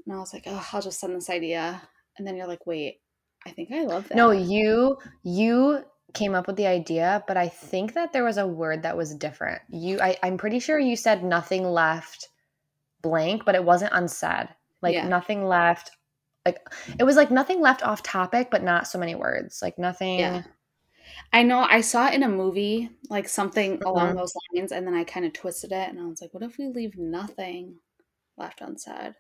and 0.06 0.14
I 0.14 0.19
was 0.19 0.32
like, 0.32 0.44
oh, 0.46 0.66
I'll 0.72 0.82
just 0.82 1.00
send 1.00 1.14
this 1.14 1.31
idea. 1.31 1.82
And 2.19 2.26
then 2.26 2.37
you're 2.37 2.46
like, 2.46 2.66
wait, 2.66 3.00
I 3.46 3.50
think 3.50 3.70
I 3.72 3.84
love 3.84 4.08
that. 4.08 4.16
No, 4.16 4.31
you 4.31 4.99
you 5.22 5.84
came 6.14 6.34
up 6.34 6.46
with 6.46 6.56
the 6.56 6.66
idea, 6.66 7.25
but 7.26 7.37
I 7.37 7.49
think 7.49 7.94
that 7.94 8.12
there 8.12 8.25
was 8.25 8.37
a 8.37 8.46
word 8.46 8.82
that 8.82 8.96
was 8.96 9.14
different. 9.14 9.62
You 9.70 10.00
I, 10.00 10.16
I'm 10.22 10.37
pretty 10.37 10.60
sure 10.60 10.78
you 10.78 10.96
said 10.96 11.25
nothing 11.25 11.64
left 11.64 12.28
blank, 13.00 13.44
but 13.44 13.54
it 13.54 13.64
wasn't 13.64 13.94
unsaid. 13.94 14.49
Like 14.81 14.94
yeah. 14.94 15.08
nothing 15.08 15.46
left 15.46 15.90
like 16.44 16.58
it 16.98 17.05
was 17.05 17.16
like 17.16 17.31
nothing 17.31 17.60
left 17.60 17.82
off 17.82 18.02
topic, 18.02 18.48
but 18.50 18.62
not 18.62 18.87
so 18.87 18.98
many 18.98 19.14
words. 19.14 19.60
Like 19.62 19.78
nothing 19.78 20.19
yeah. 20.20 20.43
I 21.32 21.43
know 21.43 21.60
I 21.60 21.81
saw 21.81 22.08
it 22.08 22.14
in 22.14 22.22
a 22.22 22.28
movie, 22.28 22.91
like 23.08 23.29
something 23.29 23.79
mm-hmm. 23.79 23.86
along 23.86 24.17
those 24.17 24.34
lines, 24.55 24.72
and 24.72 24.86
then 24.86 24.94
I 24.94 25.05
kind 25.05 25.24
of 25.24 25.32
twisted 25.32 25.72
it 25.72 25.88
and 25.88 26.00
I 26.00 26.05
was 26.05 26.20
like, 26.20 26.34
what 26.34 26.43
if 26.43 26.58
we 26.58 26.69
leave 26.69 26.96
nothing 26.96 27.77
left 28.36 28.60
unsaid? 28.60 29.15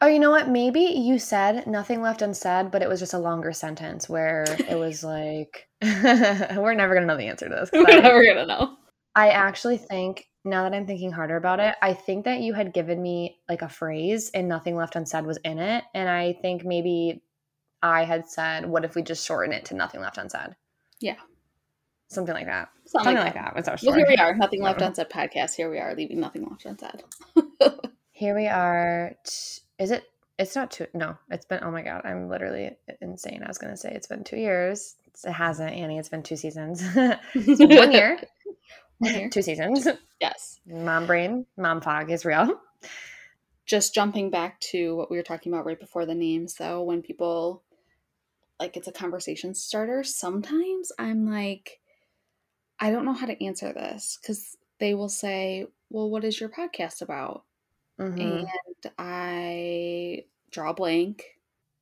Oh, 0.00 0.06
you 0.06 0.18
know 0.18 0.30
what? 0.30 0.48
Maybe 0.48 0.80
you 0.80 1.18
said 1.18 1.66
nothing 1.66 2.02
left 2.02 2.22
unsaid, 2.22 2.70
but 2.70 2.82
it 2.82 2.88
was 2.88 3.00
just 3.00 3.14
a 3.14 3.18
longer 3.18 3.52
sentence 3.52 4.08
where 4.08 4.44
it 4.68 4.76
was 4.76 5.04
like, 5.04 5.68
we're 5.82 6.74
never 6.74 6.94
going 6.94 7.02
to 7.02 7.06
know 7.06 7.16
the 7.16 7.28
answer 7.28 7.48
to 7.48 7.54
this. 7.54 7.70
We're 7.72 7.88
I, 7.88 8.00
never 8.00 8.24
going 8.24 8.36
to 8.36 8.46
know. 8.46 8.76
I 9.14 9.30
actually 9.30 9.78
think, 9.78 10.26
now 10.44 10.64
that 10.64 10.74
I'm 10.74 10.86
thinking 10.86 11.12
harder 11.12 11.36
about 11.36 11.60
it, 11.60 11.76
I 11.80 11.92
think 11.92 12.24
that 12.24 12.40
you 12.40 12.54
had 12.54 12.74
given 12.74 13.00
me 13.00 13.38
like 13.48 13.62
a 13.62 13.68
phrase 13.68 14.30
and 14.34 14.48
nothing 14.48 14.74
left 14.74 14.96
unsaid 14.96 15.24
was 15.24 15.38
in 15.44 15.58
it. 15.58 15.84
And 15.94 16.08
I 16.08 16.32
think 16.42 16.64
maybe 16.64 17.22
I 17.82 18.04
had 18.04 18.28
said, 18.28 18.66
what 18.66 18.84
if 18.84 18.96
we 18.96 19.02
just 19.02 19.24
shorten 19.24 19.52
it 19.52 19.66
to 19.66 19.74
nothing 19.74 20.00
left 20.00 20.18
unsaid? 20.18 20.56
Yeah. 21.00 21.16
Something 22.08 22.34
like 22.34 22.46
that. 22.46 22.70
Something, 22.86 23.04
Something 23.04 23.24
like, 23.24 23.34
that. 23.34 23.44
that 23.44 23.56
was 23.56 23.68
our. 23.68 23.76
Well, 23.82 23.96
here 23.96 24.06
we 24.08 24.16
are. 24.16 24.34
Nothing 24.34 24.62
left 24.62 24.82
unsaid 24.82 25.08
podcast. 25.08 25.54
Here 25.54 25.70
we 25.70 25.78
are, 25.78 25.94
leaving 25.94 26.20
nothing 26.20 26.44
left 26.44 26.64
unsaid. 26.66 27.04
Here 28.22 28.36
we 28.36 28.46
are. 28.46 29.16
T- 29.24 29.62
is 29.80 29.90
it? 29.90 30.04
It's 30.38 30.54
not 30.54 30.70
two. 30.70 30.86
No, 30.94 31.18
it's 31.28 31.44
been. 31.44 31.58
Oh 31.64 31.72
my 31.72 31.82
god, 31.82 32.02
I'm 32.04 32.28
literally 32.28 32.70
insane. 33.00 33.42
I 33.42 33.48
was 33.48 33.58
gonna 33.58 33.76
say 33.76 33.90
it's 33.92 34.06
been 34.06 34.22
two 34.22 34.36
years. 34.36 34.94
It 35.24 35.32
hasn't, 35.32 35.72
Annie. 35.72 35.98
It's 35.98 36.08
been 36.08 36.22
two 36.22 36.36
seasons. 36.36 36.84
one 36.94 37.90
year. 37.90 38.20
One 38.98 39.12
year. 39.12 39.28
Two 39.28 39.42
seasons. 39.42 39.88
Yes. 40.20 40.60
Mom 40.64 41.08
brain, 41.08 41.46
mom 41.56 41.80
fog 41.80 42.12
is 42.12 42.24
real. 42.24 42.60
Just 43.66 43.92
jumping 43.92 44.30
back 44.30 44.60
to 44.70 44.94
what 44.94 45.10
we 45.10 45.16
were 45.16 45.24
talking 45.24 45.52
about 45.52 45.66
right 45.66 45.80
before 45.80 46.06
the 46.06 46.14
names, 46.14 46.54
though, 46.54 46.80
when 46.80 47.02
people 47.02 47.64
like 48.60 48.76
it's 48.76 48.86
a 48.86 48.92
conversation 48.92 49.52
starter, 49.52 50.04
sometimes 50.04 50.92
I'm 50.96 51.28
like, 51.28 51.80
I 52.78 52.92
don't 52.92 53.04
know 53.04 53.14
how 53.14 53.26
to 53.26 53.44
answer 53.44 53.72
this 53.72 54.16
because 54.22 54.56
they 54.78 54.94
will 54.94 55.08
say, 55.08 55.66
Well, 55.90 56.08
what 56.08 56.22
is 56.22 56.38
your 56.38 56.50
podcast 56.50 57.02
about? 57.02 57.42
Mm-hmm. 58.02 58.20
And 58.20 58.92
I 58.98 60.24
draw 60.50 60.72
blank. 60.72 61.24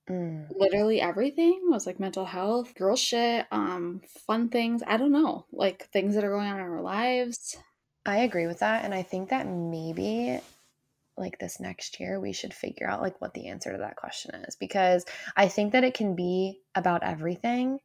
Mm. 0.08 0.46
Literally 0.58 1.00
everything 1.00 1.62
was 1.64 1.86
like 1.86 2.00
mental 2.00 2.26
health, 2.26 2.74
girl 2.74 2.96
shit, 2.96 3.46
um, 3.52 4.02
fun 4.26 4.48
things. 4.48 4.82
I 4.86 4.96
don't 4.96 5.12
know, 5.12 5.46
like 5.52 5.88
things 5.90 6.14
that 6.14 6.24
are 6.24 6.30
going 6.30 6.48
on 6.48 6.56
in 6.60 6.66
our 6.66 6.82
lives. 6.82 7.56
I 8.06 8.18
agree 8.18 8.46
with 8.46 8.60
that. 8.60 8.84
And 8.84 8.94
I 8.94 9.02
think 9.02 9.30
that 9.30 9.46
maybe 9.46 10.40
like 11.16 11.38
this 11.38 11.60
next 11.60 12.00
year 12.00 12.18
we 12.18 12.32
should 12.32 12.54
figure 12.54 12.88
out 12.88 13.02
like 13.02 13.20
what 13.20 13.34
the 13.34 13.48
answer 13.48 13.72
to 13.72 13.78
that 13.78 13.96
question 13.96 14.34
is 14.46 14.56
because 14.56 15.04
I 15.36 15.48
think 15.48 15.72
that 15.72 15.84
it 15.84 15.94
can 15.94 16.14
be 16.16 16.60
about 16.74 17.02
everything 17.02 17.80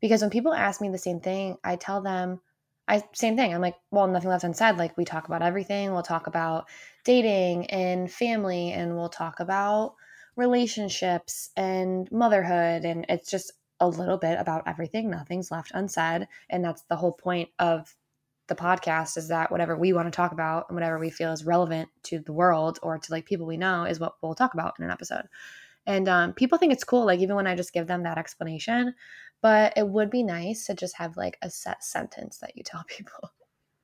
Because 0.00 0.22
when 0.22 0.30
people 0.30 0.54
ask 0.54 0.80
me 0.80 0.90
the 0.90 0.98
same 0.98 1.20
thing, 1.20 1.58
I 1.64 1.76
tell 1.76 2.02
them, 2.02 2.40
I 2.88 3.02
same 3.14 3.36
thing. 3.36 3.54
I'm 3.54 3.60
like, 3.60 3.76
well, 3.90 4.06
nothing 4.06 4.30
left 4.30 4.44
unsaid. 4.44 4.76
Like 4.78 4.96
we 4.96 5.04
talk 5.04 5.26
about 5.26 5.42
everything. 5.42 5.92
We'll 5.92 6.02
talk 6.02 6.26
about 6.26 6.68
dating 7.04 7.66
and 7.66 8.10
family, 8.10 8.72
and 8.72 8.96
we'll 8.96 9.10
talk 9.10 9.40
about 9.40 9.94
relationships 10.36 11.50
and 11.56 12.10
motherhood, 12.10 12.84
and 12.84 13.04
it's 13.08 13.30
just 13.30 13.52
a 13.80 13.88
little 13.88 14.18
bit 14.18 14.38
about 14.40 14.64
everything. 14.66 15.10
Nothing's 15.10 15.50
left 15.50 15.72
unsaid, 15.74 16.26
and 16.50 16.64
that's 16.64 16.82
the 16.88 16.96
whole 16.96 17.12
point 17.12 17.50
of 17.58 17.94
the 18.48 18.54
podcast 18.54 19.16
is 19.16 19.28
that 19.28 19.50
whatever 19.50 19.76
we 19.76 19.92
want 19.92 20.06
to 20.06 20.16
talk 20.16 20.32
about 20.32 20.64
and 20.68 20.74
whatever 20.74 20.98
we 20.98 21.10
feel 21.10 21.32
is 21.32 21.44
relevant 21.44 21.88
to 22.02 22.18
the 22.20 22.32
world 22.32 22.78
or 22.82 22.98
to 22.98 23.12
like 23.12 23.26
people 23.26 23.46
we 23.46 23.58
know 23.58 23.84
is 23.84 24.00
what 24.00 24.14
we'll 24.22 24.34
talk 24.34 24.54
about 24.54 24.74
in 24.78 24.84
an 24.86 24.90
episode. 24.90 25.26
And 25.86 26.08
um, 26.08 26.32
people 26.32 26.58
think 26.58 26.72
it's 26.72 26.84
cool, 26.84 27.06
like 27.06 27.20
even 27.20 27.36
when 27.36 27.46
I 27.46 27.54
just 27.54 27.72
give 27.72 27.86
them 27.86 28.02
that 28.02 28.18
explanation, 28.18 28.94
but 29.42 29.72
it 29.76 29.88
would 29.88 30.10
be 30.10 30.22
nice 30.22 30.66
to 30.66 30.74
just 30.74 30.96
have 30.96 31.16
like 31.16 31.38
a 31.42 31.50
set 31.50 31.84
sentence 31.84 32.38
that 32.38 32.56
you 32.56 32.62
tell 32.62 32.84
people. 32.88 33.32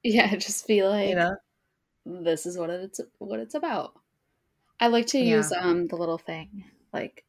Yeah, 0.02 0.34
just 0.36 0.66
be 0.66 0.82
like, 0.82 1.08
You 1.08 1.14
know? 1.16 1.36
this 2.06 2.46
is 2.46 2.58
what 2.58 2.70
it's 2.70 3.00
what 3.18 3.40
it's 3.40 3.54
about. 3.54 3.94
I 4.80 4.88
like 4.88 5.06
to 5.08 5.18
Yeah. 5.18 5.36
use 5.36 5.52
um 5.52 5.86
the 5.86 5.96
little 5.96 6.18
thing 6.18 6.64
like, 6.92 7.24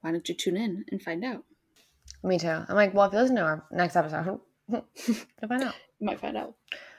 why 0.00 0.12
don't 0.12 0.28
you 0.28 0.34
tune 0.34 0.56
in 0.56 0.84
and 0.90 1.02
find 1.02 1.24
out? 1.24 1.44
Me 2.22 2.38
too. 2.38 2.48
I'm 2.48 2.74
like, 2.76 2.92
well, 2.94 3.06
if 3.06 3.12
you 3.12 3.18
listen 3.18 3.36
to 3.36 3.42
our 3.42 3.66
next 3.70 3.96
episode, 3.96 4.40
you'll 4.68 4.84
find 5.48 5.62
out. 5.62 5.74
You 6.00 6.06
might 6.06 6.20
find 6.20 6.36
out. 6.36 6.54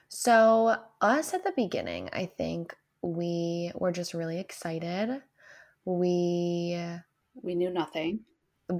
So, 0.09 0.75
us 1.01 1.33
at 1.33 1.43
the 1.43 1.53
beginning, 1.55 2.09
I 2.13 2.27
think 2.27 2.75
we 3.01 3.71
were 3.73 3.91
just 3.91 4.13
really 4.13 4.39
excited. 4.39 5.23
We 5.85 6.77
We 7.33 7.55
knew 7.55 7.71
nothing. 7.71 8.25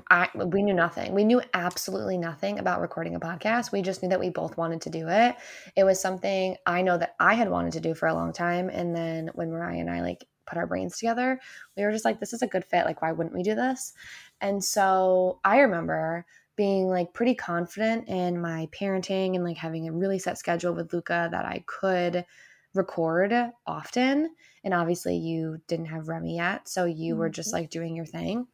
I, 0.10 0.30
we 0.36 0.62
knew 0.64 0.74
nothing. 0.74 1.14
We 1.14 1.24
knew 1.24 1.42
absolutely 1.54 2.18
nothing 2.18 2.60
about 2.60 2.82
recording 2.82 3.16
a 3.16 3.20
podcast. 3.20 3.72
We 3.72 3.82
just 3.82 4.02
knew 4.04 4.10
that 4.10 4.20
we 4.20 4.30
both 4.30 4.58
wanted 4.58 4.82
to 4.82 4.90
do 4.90 5.08
it. 5.08 5.36
It 5.76 5.84
was 5.84 6.00
something 6.00 6.56
I 6.66 6.82
know 6.82 6.98
that 6.98 7.16
I 7.20 7.34
had 7.34 7.50
wanted 7.50 7.74
to 7.74 7.80
do 7.80 7.94
for 7.94 8.08
a 8.08 8.14
long 8.14 8.34
time. 8.34 8.70
And 8.70 8.96
then 8.96 9.30
when 9.34 9.52
Mariah 9.52 9.80
and 9.80 9.90
I 9.90 10.02
like 10.02 10.26
put 10.46 10.58
our 10.58 10.68
brains 10.68 10.98
together, 10.98 11.40
we 11.78 11.84
were 11.84 11.92
just 11.92 12.06
like, 12.06 12.20
this 12.20 12.34
is 12.34 12.42
a 12.42 12.48
good 12.48 12.66
fit. 12.66 12.86
Like, 12.86 13.02
why 13.02 13.12
wouldn't 13.12 13.36
we 13.36 13.44
do 13.44 13.56
this? 13.56 13.94
And 14.40 14.64
so 14.64 15.40
I 15.44 15.60
remember 15.60 16.26
being 16.56 16.88
like 16.88 17.14
pretty 17.14 17.34
confident 17.36 18.08
in 18.08 18.40
my 18.40 18.68
parenting 18.72 19.36
and 19.36 19.44
like 19.44 19.58
having 19.58 19.88
a 19.88 19.92
really 19.94 20.20
set 20.20 20.38
schedule 20.38 20.74
with 20.74 20.94
Luca 20.94 21.30
that 21.32 21.46
I 21.46 21.64
could 21.66 22.26
record 22.74 23.34
often. 23.66 24.30
And 24.64 24.74
obviously, 24.74 25.16
you 25.18 25.60
didn't 25.68 25.88
have 25.88 26.08
Remy 26.08 26.36
yet. 26.36 26.68
So 26.68 26.86
you 26.86 27.16
were 27.16 27.30
just 27.30 27.50
Mhm. 27.50 27.54
like 27.54 27.70
doing 27.70 27.96
your 27.96 28.06
thing 28.06 28.48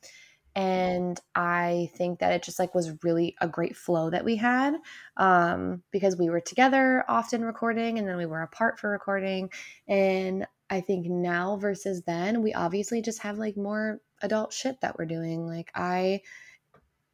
and 0.57 1.19
i 1.35 1.87
think 1.95 2.17
that 2.17 2.33
it 2.33 2.41
just 2.41 2.57
like 2.57 2.73
was 2.73 2.91
really 3.03 3.35
a 3.39 3.47
great 3.47 3.77
flow 3.77 4.09
that 4.09 4.25
we 4.25 4.35
had 4.35 4.73
um 5.17 5.83
because 5.91 6.17
we 6.17 6.31
were 6.31 6.41
together 6.41 7.05
often 7.07 7.45
recording 7.45 7.99
and 7.99 8.07
then 8.07 8.17
we 8.17 8.25
were 8.25 8.41
apart 8.41 8.79
for 8.79 8.89
recording. 8.89 9.51
And 9.87 10.47
i 10.69 10.81
think 10.81 11.05
now 11.05 11.57
versus 11.57 12.01
then 12.07 12.41
we 12.41 12.55
obviously 12.55 13.03
just 13.03 13.21
have 13.21 13.37
like 13.37 13.55
more 13.55 14.01
adult 14.23 14.51
shit 14.51 14.81
that 14.81 14.97
we're 14.97 15.05
doing. 15.05 15.45
Like 15.45 15.71
i 15.75 16.21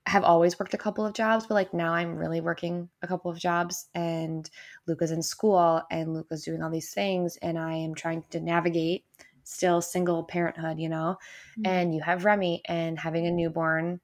have 0.06 0.24
always 0.24 0.58
worked 0.58 0.74
a 0.74 0.78
couple 0.78 1.06
of 1.06 1.14
jobs 1.14 1.46
but 1.48 1.54
like 1.54 1.74
now 1.74 1.94
i'm 1.94 2.18
really 2.18 2.42
working 2.42 2.90
a 3.02 3.08
couple 3.08 3.32
of 3.32 3.40
jobs 3.40 3.88
and 3.94 4.50
luca's 4.86 5.12
in 5.12 5.24
school 5.24 5.82
and 5.90 6.14
luca's 6.14 6.44
doing 6.44 6.62
all 6.62 6.70
these 6.70 6.94
things 6.94 7.38
and 7.42 7.58
i 7.58 7.74
am 7.74 7.96
trying 7.96 8.22
to 8.30 8.42
navigate 8.42 9.06
still 9.44 9.82
single 9.82 10.24
parenthood 10.24 10.80
you 10.80 10.90
know 10.90 11.18
mm-hmm. 11.52 11.66
and 11.66 11.94
you 11.94 12.02
have 12.02 12.26
Remy, 12.26 12.62
and 12.66 12.98
having 12.98 13.28
a 13.28 13.32
newborn 13.32 14.00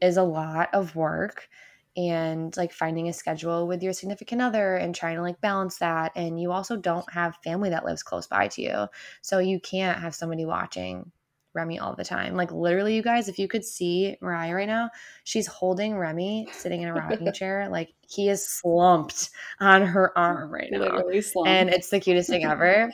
is 0.00 0.16
a 0.16 0.22
lot 0.22 0.68
of 0.72 0.94
work. 0.94 1.48
And 1.96 2.56
like 2.56 2.72
finding 2.72 3.08
a 3.08 3.12
schedule 3.12 3.68
with 3.68 3.80
your 3.80 3.92
significant 3.92 4.42
other 4.42 4.74
and 4.74 4.92
trying 4.92 5.14
to 5.14 5.22
like 5.22 5.40
balance 5.40 5.78
that. 5.78 6.10
And 6.16 6.40
you 6.40 6.50
also 6.50 6.76
don't 6.76 7.08
have 7.12 7.38
family 7.44 7.70
that 7.70 7.84
lives 7.84 8.02
close 8.02 8.26
by 8.26 8.48
to 8.48 8.62
you. 8.62 8.86
So 9.22 9.38
you 9.38 9.60
can't 9.60 10.00
have 10.00 10.12
somebody 10.12 10.44
watching 10.44 11.12
Remy 11.52 11.78
all 11.78 11.94
the 11.94 12.04
time. 12.04 12.34
Like 12.34 12.50
literally, 12.50 12.96
you 12.96 13.02
guys, 13.02 13.28
if 13.28 13.38
you 13.38 13.46
could 13.46 13.64
see 13.64 14.16
Mariah 14.20 14.54
right 14.54 14.66
now, 14.66 14.90
she's 15.22 15.46
holding 15.46 15.96
Remy 15.96 16.48
sitting 16.50 16.82
in 16.82 16.88
a 16.88 16.94
rocking 16.94 17.32
chair. 17.34 17.68
Like 17.70 17.94
he 18.00 18.28
is 18.28 18.44
slumped 18.44 19.30
on 19.60 19.82
her 19.86 20.16
arm 20.18 20.50
right 20.50 20.68
now 20.72 20.80
literally 20.80 21.20
slumped. 21.20 21.48
and 21.48 21.70
it's 21.70 21.90
the 21.90 22.00
cutest 22.00 22.28
thing 22.28 22.44
ever. 22.44 22.90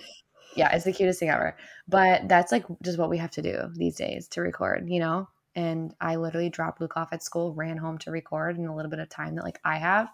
Yeah, 0.57 0.75
it's 0.75 0.85
the 0.85 0.93
cutest 0.93 1.21
thing 1.21 1.31
ever. 1.31 1.57
But 1.89 2.29
that's 2.29 2.53
like 2.53 2.65
just 2.83 2.99
what 2.99 3.11
we 3.11 3.19
have 3.19 3.31
to 3.33 3.43
do 3.43 3.71
these 3.75 3.97
days 3.97 4.29
to 4.29 4.41
record, 4.41 4.89
you 4.89 5.01
know? 5.01 5.29
And 5.55 5.95
I 6.01 6.17
literally 6.17 6.51
dropped 6.51 6.81
Luke 6.81 6.97
off 6.97 7.13
at 7.13 7.23
school, 7.23 7.55
ran 7.55 7.77
home 7.77 7.99
to 7.99 8.11
record 8.11 8.57
in 8.57 8.67
a 8.67 8.75
little 8.75 8.91
bit 8.91 9.01
of 9.01 9.09
time 9.09 9.35
that 9.37 9.45
like 9.45 9.61
I 9.65 9.79
have. 9.79 10.09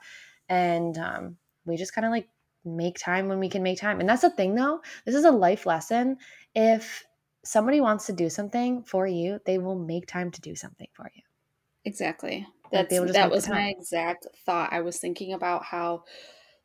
And 0.49 0.97
um, 0.99 1.37
we 1.65 1.77
just 1.77 1.95
kind 1.95 2.05
of 2.05 2.11
like 2.11 2.29
make 2.65 2.99
time 2.99 3.29
when 3.29 3.39
we 3.39 3.49
can 3.49 3.63
make 3.63 3.79
time. 3.79 4.01
And 4.01 4.09
that's 4.09 4.23
the 4.23 4.31
thing 4.31 4.55
though. 4.55 4.81
This 5.05 5.15
is 5.15 5.25
a 5.25 5.31
life 5.31 5.67
lesson. 5.67 6.19
If 6.55 7.05
somebody 7.45 7.81
wants 7.81 8.07
to 8.07 8.13
do 8.13 8.29
something 8.29 8.83
for 8.85 9.07
you, 9.07 9.41
they 9.47 9.59
will 9.59 9.79
make 9.79 10.07
time 10.07 10.31
to 10.33 10.41
do 10.41 10.55
something 10.55 10.89
for 10.93 11.11
you. 11.15 11.23
Exactly. 11.85 12.47
That's 12.73 12.99
that 13.13 13.31
was 13.31 13.49
my 13.49 13.69
exact 13.69 14.27
thought. 14.45 14.73
I 14.73 14.81
was 14.81 14.99
thinking 14.99 15.33
about 15.33 15.65
how 15.65 16.05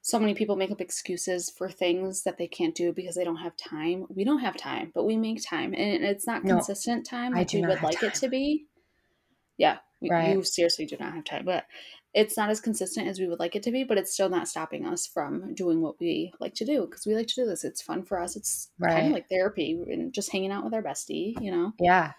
so 0.04 0.20
many 0.20 0.34
people 0.34 0.56
make 0.56 0.72
up 0.72 0.82
excuses 0.82 1.50
for 1.50 1.70
things 1.70 2.24
that 2.24 2.38
they 2.38 2.48
can't 2.48 2.74
do 2.76 2.92
because 2.92 3.16
they 3.16 3.24
don't 3.24 3.38
have 3.38 3.56
time. 3.56 4.08
We 4.10 4.24
don't 4.24 4.40
have 4.40 4.58
time, 4.58 4.92
but 4.96 5.06
we 5.06 5.16
make 5.16 5.44
time, 5.48 5.74
and 5.74 6.04
it's 6.04 6.26
not 6.26 6.44
No, 6.44 6.56
consistent 6.56 7.06
time 7.06 7.34
I 7.36 7.40
like 7.40 7.48
do 7.50 7.62
we 7.62 7.68
would 7.68 7.84
like 7.84 8.02
it 8.02 8.16
to 8.16 8.28
be. 8.28 8.66
Yeah, 9.58 9.78
we, 10.02 10.10
Right. 10.10 10.36
you 10.36 10.44
seriously 10.44 10.86
do 10.88 10.98
not 11.00 11.14
have 11.14 11.24
time, 11.24 11.46
but 11.46 11.66
it's 12.14 12.36
not 12.36 12.50
as 12.50 12.60
consistent 12.60 13.08
as 13.08 13.20
we 13.20 13.28
would 13.28 13.40
like 13.40 13.56
it 13.56 13.64
to 13.64 13.72
be. 13.72 13.84
But 13.84 14.00
it's 14.00 14.12
still 14.12 14.28
not 14.30 14.48
stopping 14.48 14.86
us 14.88 15.06
from 15.06 15.54
doing 15.54 15.82
what 15.82 16.00
we 16.00 16.34
like 16.40 16.56
to 16.56 16.66
do 16.66 16.82
because 16.88 17.06
we 17.06 17.16
like 17.16 17.28
to 17.28 17.36
do 17.36 17.46
this. 17.46 17.64
It's 17.64 17.82
fun 17.82 18.04
for 18.04 18.20
us. 18.20 18.36
It's 18.36 18.70
kind 18.82 19.08
of 19.08 19.14
like 19.14 19.30
therapy 19.30 19.80
and 19.88 20.12
just 20.12 20.32
hanging 20.32 20.52
out 20.52 20.64
with 20.64 20.74
our 20.74 20.82
bestie. 20.82 21.40
You 21.40 21.52
know. 21.52 21.74
Yeah. 21.80 22.14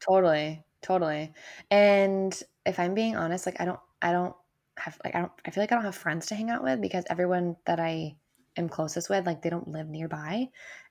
Totally. 0.00 0.64
Totally. 0.82 1.32
And 1.70 2.42
if 2.66 2.78
I'm 2.78 2.94
being 2.94 3.14
honest, 3.14 3.46
like 3.46 3.60
I 3.60 3.66
don't 3.66 3.80
I 4.02 4.12
don't 4.12 4.34
have 4.78 4.98
like 5.04 5.14
I 5.14 5.20
don't 5.20 5.32
I 5.46 5.50
feel 5.50 5.62
like 5.62 5.72
I 5.72 5.76
don't 5.76 5.84
have 5.84 5.94
friends 5.94 6.26
to 6.26 6.34
hang 6.34 6.50
out 6.50 6.62
with 6.62 6.80
because 6.80 7.04
everyone 7.10 7.56
that 7.66 7.80
I 7.80 8.16
am 8.56 8.68
closest 8.68 9.10
with, 9.10 9.26
like 9.26 9.42
they 9.42 9.50
don't 9.50 9.68
live 9.68 9.88
nearby. 9.88 10.48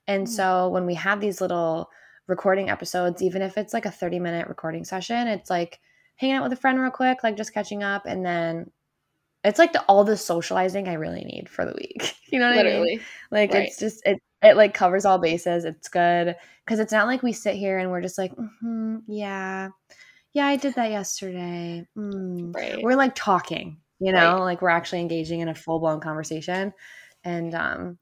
And 0.07 0.27
Mm. 0.27 0.29
so 0.29 0.69
when 0.69 0.85
we 0.85 0.95
have 0.95 1.19
these 1.21 1.41
little 1.41 1.89
recording 2.27 2.69
episodes, 2.69 3.21
even 3.21 3.41
if 3.41 3.57
it's 3.57 3.73
like 3.73 3.85
a 3.85 3.91
30 3.91 4.19
minute 4.19 4.47
recording 4.47 4.85
session, 4.85 5.27
it's 5.27 5.49
like 5.49 5.79
hanging 6.17 6.35
out 6.35 6.43
with 6.43 6.53
a 6.53 6.57
friend 6.57 6.79
real 6.79 6.91
quick, 6.91 7.23
like 7.23 7.37
just 7.37 7.53
catching 7.53 7.83
up 7.83 8.05
and 8.05 8.25
then 8.25 8.71
it's 9.43 9.59
like 9.59 9.73
the, 9.73 9.81
all 9.83 10.03
the 10.03 10.17
socializing 10.17 10.87
I 10.87 10.93
really 10.93 11.23
need 11.25 11.49
for 11.49 11.65
the 11.65 11.73
week. 11.73 12.15
You 12.33 12.39
know 12.39 12.47
what 12.47 12.57
I 12.57 12.63
mean? 12.63 12.89
Like 13.29 13.53
Right. 13.53 13.67
it's 13.67 13.77
just 13.77 14.01
it 14.07 14.19
it 14.41 14.57
like 14.57 14.73
covers 14.73 15.05
all 15.05 15.19
bases. 15.19 15.65
It's 15.65 15.87
good 15.87 16.35
because 16.65 16.79
it's 16.79 16.91
not 16.91 17.05
like 17.05 17.21
we 17.21 17.31
sit 17.31 17.55
here 17.55 17.77
and 17.77 17.91
we're 17.91 18.01
just 18.01 18.17
like, 18.17 18.31
mm-hmm, 18.35 18.97
yeah, 19.07 19.69
yeah, 20.33 20.47
I 20.47 20.55
did 20.55 20.75
that 20.75 20.91
yesterday. 20.91 21.87
Mm. 21.97 22.55
Right. 22.55 22.81
We're 22.81 22.95
like 22.95 23.15
talking, 23.15 23.77
you 23.99 24.11
know, 24.11 24.33
Right. 24.33 24.39
like 24.39 24.61
we're 24.61 24.69
actually 24.69 25.01
engaging 25.01 25.39
in 25.41 25.49
a 25.49 25.55
full 25.55 25.79
blown 25.79 25.99
conversation, 26.01 26.73
and 27.23 27.53
um, 27.55 27.97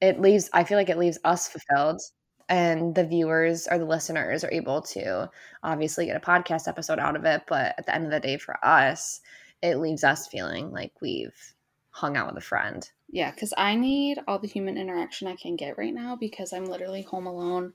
it 0.00 0.20
leaves. 0.20 0.50
I 0.52 0.64
feel 0.64 0.78
like 0.78 0.90
it 0.90 0.98
leaves 0.98 1.18
us 1.24 1.48
fulfilled, 1.48 2.00
and 2.48 2.94
the 2.94 3.04
viewers 3.06 3.66
or 3.70 3.78
the 3.78 3.84
listeners 3.86 4.44
are 4.44 4.52
able 4.52 4.82
to 4.82 5.30
obviously 5.62 6.06
get 6.06 6.16
a 6.16 6.20
podcast 6.20 6.68
episode 6.68 6.98
out 6.98 7.16
of 7.16 7.24
it. 7.24 7.42
But 7.48 7.74
at 7.78 7.86
the 7.86 7.94
end 7.94 8.04
of 8.04 8.10
the 8.10 8.20
day, 8.20 8.36
for 8.36 8.56
us, 8.64 9.20
it 9.62 9.76
leaves 9.78 10.04
us 10.04 10.26
feeling 10.28 10.70
like 10.70 10.92
we've 11.00 11.54
hung 11.90 12.16
out 12.16 12.26
with 12.28 12.36
a 12.42 12.46
friend. 12.46 12.88
Yeah, 13.08 13.30
because 13.30 13.52
I 13.56 13.76
need 13.76 14.18
all 14.26 14.38
the 14.38 14.48
human 14.48 14.78
interaction 14.78 15.28
I 15.28 15.36
can 15.36 15.56
get 15.56 15.76
right 15.76 15.92
now 15.92 16.16
because 16.16 16.52
I'm 16.52 16.64
literally 16.64 17.02
home 17.02 17.26
alone 17.26 17.74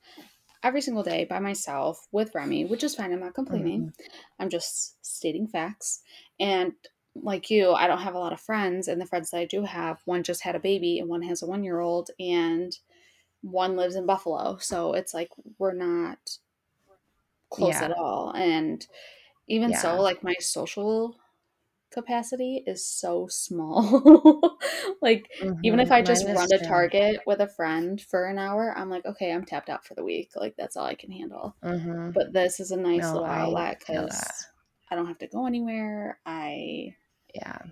every 0.63 0.81
single 0.81 1.03
day 1.03 1.25
by 1.25 1.39
myself 1.39 2.07
with 2.11 2.33
Remy, 2.33 2.65
which 2.65 2.83
is 2.83 2.95
fine. 2.95 3.11
I'm 3.13 3.19
not 3.19 3.33
complaining. 3.33 3.81
Mm-hmm. 3.81 4.17
I'm 4.39 4.49
just 4.49 5.05
stating 5.05 5.47
facts. 5.47 6.01
And 6.39 6.73
like 7.15 7.49
you, 7.49 7.71
I 7.71 7.87
don't 7.87 8.01
have 8.01 8.15
a 8.15 8.19
lot 8.19 8.33
of 8.33 8.39
friends, 8.39 8.87
and 8.87 9.01
the 9.01 9.05
friends 9.05 9.31
that 9.31 9.39
I 9.39 9.45
do 9.45 9.63
have, 9.63 9.99
one 10.05 10.23
just 10.23 10.41
had 10.41 10.55
a 10.55 10.59
baby 10.59 10.99
and 10.99 11.09
one 11.09 11.23
has 11.23 11.41
a 11.41 11.47
one 11.47 11.63
year 11.63 11.79
old, 11.79 12.11
and 12.19 12.77
one 13.41 13.75
lives 13.75 13.95
in 13.95 14.05
Buffalo. 14.05 14.57
So 14.57 14.93
it's 14.93 15.13
like 15.13 15.29
we're 15.57 15.73
not 15.73 16.37
close 17.49 17.75
Yeah. 17.75 17.85
at 17.85 17.91
all. 17.91 18.31
And 18.31 18.85
even 19.47 19.71
Yeah. 19.71 19.81
so, 19.81 20.01
like 20.01 20.23
my 20.23 20.35
social 20.39 21.15
capacity 21.91 22.63
is 22.67 22.85
so 22.85 23.27
small. 23.27 24.59
like 25.01 25.29
even 25.63 25.79
if 25.79 25.91
Mhm. 25.91 25.91
I 25.91 26.01
just 26.01 26.25
Mine 26.25 26.35
run 26.35 26.49
to. 26.49 26.59
Target 26.59 27.21
with 27.25 27.39
a 27.41 27.47
friend 27.47 28.01
for 28.01 28.25
an 28.27 28.37
hour, 28.39 28.73
I'm 28.77 28.89
like, 28.89 29.05
okay, 29.05 29.31
I'm 29.33 29.45
tapped 29.45 29.69
out 29.69 29.85
for 29.85 29.95
the 29.95 30.03
week. 30.03 30.31
Like 30.35 30.55
that's 30.57 30.75
all 30.77 30.85
I 30.85 30.95
can 30.95 31.11
handle. 31.11 31.55
Mhm. 31.61 32.15
But 32.15 32.33
this 32.33 32.59
is 32.59 32.71
a 32.71 32.77
nice 32.77 33.13
No, 33.13 33.13
little 33.13 33.29
outlet 33.29 33.79
because. 33.79 34.47
I 34.89 34.95
don't 34.95 35.07
have 35.07 35.19
to 35.19 35.27
go 35.27 35.45
anywhere. 35.47 36.19
I 36.25 36.95
Yeah. 37.33 37.67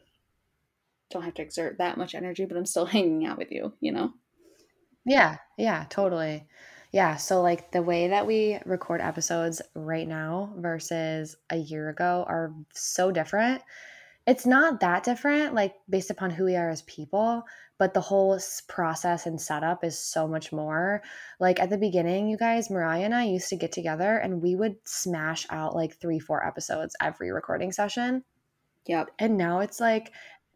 don't 1.10 1.24
have 1.24 1.34
to 1.34 1.42
exert 1.42 1.78
that 1.80 1.98
much 1.98 2.14
energy, 2.14 2.46
but 2.46 2.58
I'm 2.58 2.66
still 2.68 2.86
hanging 2.96 3.26
out 3.26 3.38
with 3.40 3.52
you. 3.52 3.74
You 3.80 3.92
know? 3.92 4.14
Yeah, 5.06 5.38
yeah, 5.58 5.86
totally. 5.90 6.48
Yeah, 6.92 7.16
so 7.18 7.42
like 7.42 7.72
the 7.72 7.82
way 7.82 8.08
that 8.10 8.26
we 8.28 8.60
record 8.66 9.02
episodes 9.02 9.62
right 9.76 10.08
now 10.08 10.54
versus 10.58 11.36
a 11.50 11.58
year 11.58 11.90
ago 11.90 12.26
are 12.28 12.54
so 12.74 13.12
different. 13.12 13.62
It's 14.28 14.46
not 14.46 14.80
that 14.80 15.04
different, 15.04 15.54
like 15.54 15.76
based 15.90 16.10
upon 16.10 16.32
who 16.32 16.46
we 16.46 16.56
are 16.56 16.70
as 16.70 16.82
people, 16.84 17.44
but 17.78 17.94
the 17.94 18.02
whole 18.02 18.40
process 18.68 19.26
and 19.26 19.40
setup 19.40 19.84
is 19.84 20.00
so 20.00 20.28
much 20.28 20.52
more. 20.52 21.04
Like 21.40 21.60
at 21.60 21.70
the 21.70 21.78
beginning, 21.78 22.28
you 22.28 22.38
guys, 22.38 22.70
Mariah 22.70 23.04
and 23.04 23.14
I 23.14 23.26
used 23.26 23.50
to 23.50 23.56
get 23.56 23.72
together 23.72 24.18
and 24.18 24.42
we 24.42 24.56
would 24.56 24.78
smash 24.86 25.46
out 25.50 25.76
like 25.76 25.96
three, 25.96 26.20
four 26.20 26.46
episodes 26.46 26.96
every 27.02 27.32
recording 27.32 27.72
session. 27.72 28.24
Yep. 28.88 29.12
And 29.20 29.38
now 29.38 29.60
it's 29.60 29.80
like 29.80 30.12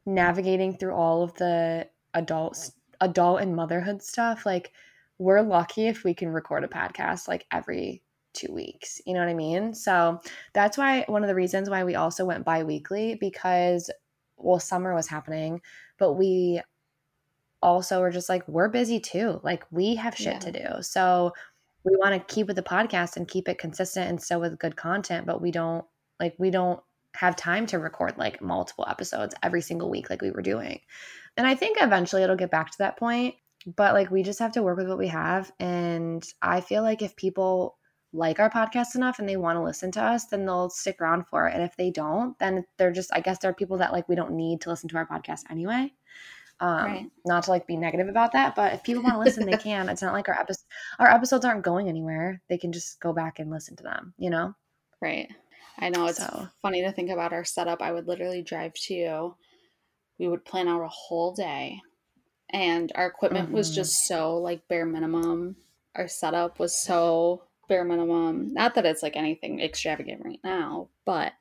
navigating 0.05 0.77
through 0.77 0.95
all 0.95 1.21
of 1.23 1.33
the 1.35 1.87
adults, 2.13 2.71
adult 3.01 3.41
and 3.41 3.55
motherhood 3.55 4.01
stuff. 4.01 4.45
Like 4.45 4.71
we're 5.19 5.41
lucky 5.41 5.87
if 5.87 6.03
we 6.03 6.13
can 6.13 6.29
record 6.29 6.63
a 6.63 6.67
podcast 6.67 7.27
like 7.27 7.45
every 7.51 8.01
two 8.33 8.53
weeks. 8.53 9.01
You 9.05 9.13
know 9.13 9.19
what 9.19 9.29
I 9.29 9.33
mean? 9.33 9.73
So 9.73 10.19
that's 10.53 10.77
why 10.77 11.05
one 11.07 11.23
of 11.23 11.27
the 11.27 11.35
reasons 11.35 11.69
why 11.69 11.83
we 11.83 11.95
also 11.95 12.25
went 12.25 12.45
bi 12.45 12.63
weekly 12.63 13.15
because, 13.15 13.89
well, 14.37 14.59
summer 14.59 14.93
was 14.93 15.07
happening, 15.07 15.61
but 15.97 16.13
we 16.13 16.61
also 17.61 18.01
were 18.01 18.11
just 18.11 18.29
like, 18.29 18.47
we're 18.47 18.69
busy 18.69 18.99
too. 18.99 19.39
Like 19.43 19.65
we 19.71 19.95
have 19.95 20.15
shit 20.15 20.33
yeah. 20.33 20.39
to 20.39 20.51
do. 20.51 20.81
So 20.81 21.33
we 21.83 21.95
want 21.95 22.13
to 22.13 22.33
keep 22.33 22.47
with 22.47 22.55
the 22.55 22.63
podcast 22.63 23.17
and 23.17 23.27
keep 23.27 23.49
it 23.49 23.57
consistent 23.57 24.09
and 24.09 24.21
still 24.21 24.39
with 24.39 24.59
good 24.59 24.75
content, 24.75 25.25
but 25.25 25.41
we 25.41 25.51
don't 25.51 25.85
like, 26.19 26.35
we 26.37 26.51
don't 26.51 26.79
have 27.15 27.35
time 27.35 27.65
to 27.65 27.79
record 27.79 28.17
like 28.17 28.41
multiple 28.41 28.85
episodes 28.87 29.35
every 29.41 29.61
single 29.61 29.89
week 29.89 30.09
like 30.09 30.21
we 30.21 30.31
were 30.31 30.41
doing. 30.41 30.79
And 31.37 31.47
I 31.47 31.55
think 31.55 31.77
eventually 31.79 32.23
it'll 32.23 32.35
get 32.35 32.51
back 32.51 32.71
to 32.71 32.77
that 32.79 32.97
point, 32.97 33.35
but 33.75 33.93
like 33.93 34.11
we 34.11 34.23
just 34.23 34.39
have 34.39 34.53
to 34.53 34.63
work 34.63 34.77
with 34.77 34.87
what 34.87 34.97
we 34.97 35.07
have. 35.07 35.51
And 35.59 36.25
I 36.41 36.61
feel 36.61 36.83
like 36.83 37.01
if 37.01 37.15
people 37.15 37.77
like 38.11 38.39
our 38.39 38.49
podcast 38.49 38.95
enough 38.95 39.19
and 39.19 39.29
they 39.29 39.37
want 39.37 39.57
to 39.57 39.63
listen 39.63 39.91
to 39.91 40.01
us, 40.01 40.25
then 40.25 40.45
they'll 40.45 40.69
stick 40.69 40.99
around 40.99 41.27
for 41.27 41.47
it. 41.47 41.53
And 41.53 41.63
if 41.63 41.75
they 41.77 41.91
don't, 41.91 42.37
then 42.39 42.65
they're 42.77 42.91
just, 42.91 43.13
I 43.13 43.19
guess 43.19 43.39
there 43.39 43.51
are 43.51 43.55
people 43.55 43.77
that 43.77 43.91
like 43.91 44.09
we 44.09 44.15
don't 44.15 44.31
need 44.31 44.61
to 44.61 44.69
listen 44.69 44.89
to 44.89 44.97
our 44.97 45.07
podcast 45.07 45.43
anyway. 45.49 45.93
Um, 46.61 46.85
right. 46.85 47.11
Not 47.25 47.43
to 47.43 47.51
like 47.51 47.67
be 47.67 47.77
negative 47.77 48.07
about 48.07 48.33
that, 48.33 48.55
but 48.55 48.73
if 48.73 48.83
people 48.83 49.03
want 49.03 49.15
to 49.15 49.19
listen, 49.19 49.45
they 49.45 49.57
can. 49.63 49.89
It's 49.89 50.01
not 50.01 50.13
like 50.13 50.27
our 50.27 50.39
episodes, 50.39 50.65
our 50.97 51.07
episodes 51.07 51.45
aren't 51.45 51.63
going 51.63 51.87
anywhere. 51.87 52.41
They 52.49 52.57
can 52.57 52.71
just 52.71 52.99
go 52.99 53.13
back 53.13 53.39
and 53.39 53.49
listen 53.49 53.75
to 53.77 53.83
them, 53.83 54.13
you 54.17 54.29
know? 54.29 54.55
Right. 55.01 55.29
I 55.77 55.89
know 55.89 56.07
it's 56.07 56.17
so. 56.17 56.47
funny 56.61 56.81
to 56.81 56.91
think 56.91 57.09
about 57.09 57.31
our 57.31 57.45
setup. 57.45 57.81
I 57.81 57.91
would 57.91 58.07
literally 58.07 58.41
drive 58.41 58.73
to 58.73 58.93
you. 58.93 59.35
We 60.17 60.27
would 60.27 60.43
plan 60.43 60.67
out 60.67 60.81
a 60.81 60.89
whole 60.89 61.33
day, 61.33 61.79
and 62.49 62.91
our 62.95 63.07
equipment 63.07 63.45
mm-hmm. 63.45 63.55
was 63.55 63.73
just 63.73 64.05
so 64.05 64.35
like 64.35 64.67
bare 64.67 64.85
minimum. 64.85 65.55
Our 65.95 66.09
setup 66.09 66.59
was 66.59 66.77
so 66.77 67.43
bare 67.69 67.85
minimum. 67.85 68.53
Not 68.53 68.75
that 68.75 68.85
it's 68.85 69.03
like 69.03 69.15
anything 69.15 69.61
extravagant 69.61 70.21
right 70.25 70.39
now, 70.43 70.89
but 71.05 71.33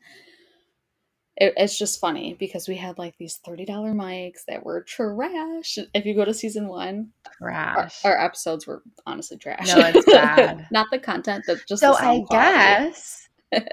it, 1.37 1.55
it's 1.57 1.79
just 1.79 2.01
funny 2.01 2.37
because 2.39 2.69
we 2.69 2.77
had 2.77 2.99
like 2.99 3.17
these 3.19 3.41
$30 3.47 3.67
mics 3.67 4.45
that 4.47 4.65
were 4.65 4.83
trash. 4.83 5.79
If 5.95 6.05
you 6.05 6.15
go 6.15 6.25
to 6.25 6.35
season 6.35 6.69
one, 6.69 7.11
trash. 7.39 8.05
Our, 8.05 8.17
our 8.17 8.25
episodes 8.27 8.67
were 8.67 8.83
honestly 9.07 9.39
trash. 9.39 9.69
No, 9.69 9.91
it's 9.93 10.05
bad. 10.05 10.67
Not 10.73 10.89
the 10.91 10.99
content, 10.99 11.45
but 11.47 11.59
just 11.67 11.81
so 11.81 11.95
I 11.95 12.23
guess. 12.31 13.29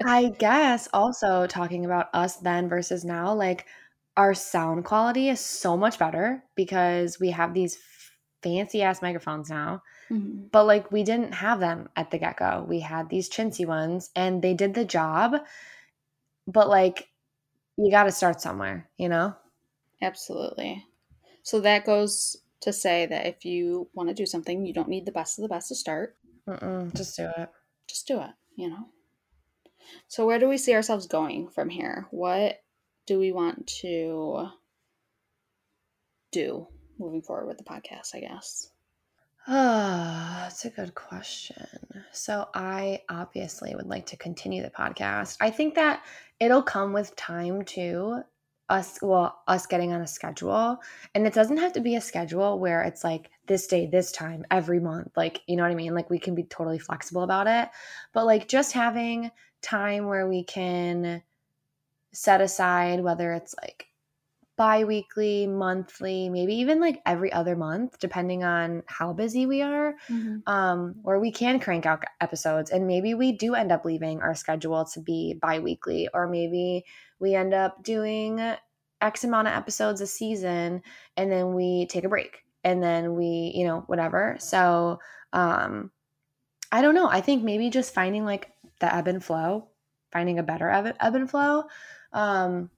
I 0.06 0.32
guess 0.38 0.88
also 0.92 1.46
talking 1.46 1.84
about 1.84 2.08
us 2.14 2.36
then 2.36 2.68
versus 2.68 3.04
now, 3.04 3.34
like 3.34 3.66
our 4.16 4.32
sound 4.32 4.84
quality 4.84 5.28
is 5.28 5.40
so 5.40 5.76
much 5.76 5.98
better 5.98 6.42
because 6.54 7.20
we 7.20 7.30
have 7.30 7.52
these 7.52 7.78
fancy 8.42 8.82
ass 8.82 9.02
microphones 9.02 9.50
now 9.50 9.82
Mm-hmm. 10.10 10.46
But 10.52 10.64
like 10.64 10.92
we 10.92 11.02
didn't 11.02 11.32
have 11.32 11.60
them 11.60 11.88
at 11.96 12.10
the 12.10 12.18
get 12.18 12.36
go. 12.36 12.64
We 12.68 12.80
had 12.80 13.08
these 13.08 13.28
chintzy 13.28 13.66
ones 13.66 14.10
and 14.14 14.42
they 14.42 14.54
did 14.54 14.74
the 14.74 14.84
job. 14.84 15.36
But 16.46 16.68
like 16.68 17.08
you 17.76 17.90
got 17.90 18.04
to 18.04 18.12
start 18.12 18.40
somewhere, 18.40 18.88
you 18.96 19.08
know? 19.08 19.34
Absolutely. 20.00 20.84
So 21.42 21.60
that 21.60 21.84
goes 21.84 22.36
to 22.60 22.72
say 22.72 23.06
that 23.06 23.26
if 23.26 23.44
you 23.44 23.88
want 23.94 24.08
to 24.08 24.14
do 24.14 24.26
something, 24.26 24.64
you 24.64 24.72
don't 24.72 24.88
need 24.88 25.06
the 25.06 25.12
best 25.12 25.38
of 25.38 25.42
the 25.42 25.48
best 25.48 25.68
to 25.68 25.74
start. 25.74 26.16
Mm-mm, 26.48 26.94
just 26.94 27.16
do 27.16 27.28
it. 27.36 27.48
Just 27.86 28.06
do 28.06 28.20
it, 28.20 28.30
you 28.56 28.70
know? 28.70 28.88
So, 30.08 30.26
where 30.26 30.38
do 30.38 30.48
we 30.48 30.58
see 30.58 30.74
ourselves 30.74 31.06
going 31.06 31.48
from 31.48 31.68
here? 31.68 32.06
What 32.10 32.62
do 33.06 33.18
we 33.18 33.32
want 33.32 33.66
to 33.80 34.48
do 36.32 36.66
moving 36.98 37.22
forward 37.22 37.46
with 37.46 37.58
the 37.58 37.64
podcast, 37.64 38.14
I 38.14 38.20
guess? 38.20 38.70
Ah, 39.48 40.40
that's 40.42 40.64
a 40.64 40.70
good 40.70 40.94
question. 40.94 41.66
So 42.12 42.48
I 42.54 43.02
obviously 43.08 43.74
would 43.76 43.86
like 43.86 44.06
to 44.06 44.16
continue 44.16 44.62
the 44.62 44.70
podcast. 44.70 45.36
I 45.40 45.50
think 45.50 45.74
that 45.76 46.04
it'll 46.40 46.62
come 46.62 46.92
with 46.92 47.14
time 47.16 47.62
too. 47.64 48.22
Us 48.68 48.98
well, 49.00 49.42
us 49.46 49.66
getting 49.66 49.92
on 49.92 50.00
a 50.00 50.06
schedule. 50.08 50.78
And 51.14 51.26
it 51.26 51.32
doesn't 51.32 51.58
have 51.58 51.72
to 51.74 51.80
be 51.80 51.94
a 51.94 52.00
schedule 52.00 52.58
where 52.58 52.82
it's 52.82 53.04
like 53.04 53.30
this 53.46 53.68
day, 53.68 53.86
this 53.86 54.10
time, 54.10 54.44
every 54.50 54.80
month. 54.80 55.12
Like, 55.16 55.42
you 55.46 55.54
know 55.54 55.62
what 55.62 55.70
I 55.70 55.76
mean? 55.76 55.94
Like 55.94 56.10
we 56.10 56.18
can 56.18 56.34
be 56.34 56.42
totally 56.42 56.80
flexible 56.80 57.22
about 57.22 57.46
it. 57.46 57.68
But 58.12 58.26
like 58.26 58.48
just 58.48 58.72
having 58.72 59.30
time 59.62 60.06
where 60.06 60.28
we 60.28 60.42
can 60.42 61.22
set 62.12 62.40
aside 62.40 63.02
whether 63.02 63.32
it's 63.32 63.54
like 63.62 63.86
bi-weekly 64.56 65.46
monthly 65.46 66.30
maybe 66.30 66.54
even 66.54 66.80
like 66.80 67.02
every 67.04 67.30
other 67.30 67.54
month 67.54 67.98
depending 67.98 68.42
on 68.42 68.82
how 68.86 69.12
busy 69.12 69.44
we 69.44 69.60
are 69.60 69.94
mm-hmm. 70.08 70.38
um 70.50 70.94
where 71.02 71.20
we 71.20 71.30
can 71.30 71.60
crank 71.60 71.84
out 71.84 72.02
episodes. 72.20 72.70
And 72.70 72.86
maybe 72.86 73.14
we 73.14 73.32
do 73.32 73.54
end 73.54 73.70
up 73.70 73.84
leaving 73.84 74.20
our 74.20 74.34
schedule 74.34 74.84
to 74.86 75.00
be 75.00 75.38
bi-weekly 75.40 76.08
or 76.14 76.28
maybe 76.28 76.84
we 77.18 77.34
end 77.34 77.52
up 77.52 77.82
doing 77.82 78.40
x 79.00 79.24
amount 79.24 79.48
of 79.48 79.54
episodes 79.54 80.00
a 80.00 80.06
season 80.06 80.82
and 81.16 81.30
then 81.30 81.54
we 81.54 81.86
take 81.90 82.04
a 82.04 82.08
break 82.08 82.42
and 82.64 82.82
then 82.82 83.14
we 83.14 83.52
you 83.54 83.66
know 83.66 83.84
whatever. 83.86 84.36
So 84.38 85.00
um 85.32 85.90
i 86.72 86.80
don't 86.80 86.94
know. 86.94 87.08
I 87.08 87.20
think 87.20 87.44
maybe 87.44 87.68
just 87.68 87.92
finding 87.92 88.24
like 88.24 88.50
the 88.80 88.94
ebb 88.94 89.08
and 89.08 89.22
flow 89.22 89.68
finding 90.12 90.38
a 90.38 90.42
better 90.42 90.70
ebb, 90.70 90.96
ebb 90.98 91.14
and 91.14 91.30
flow 91.30 91.64
um 92.12 92.70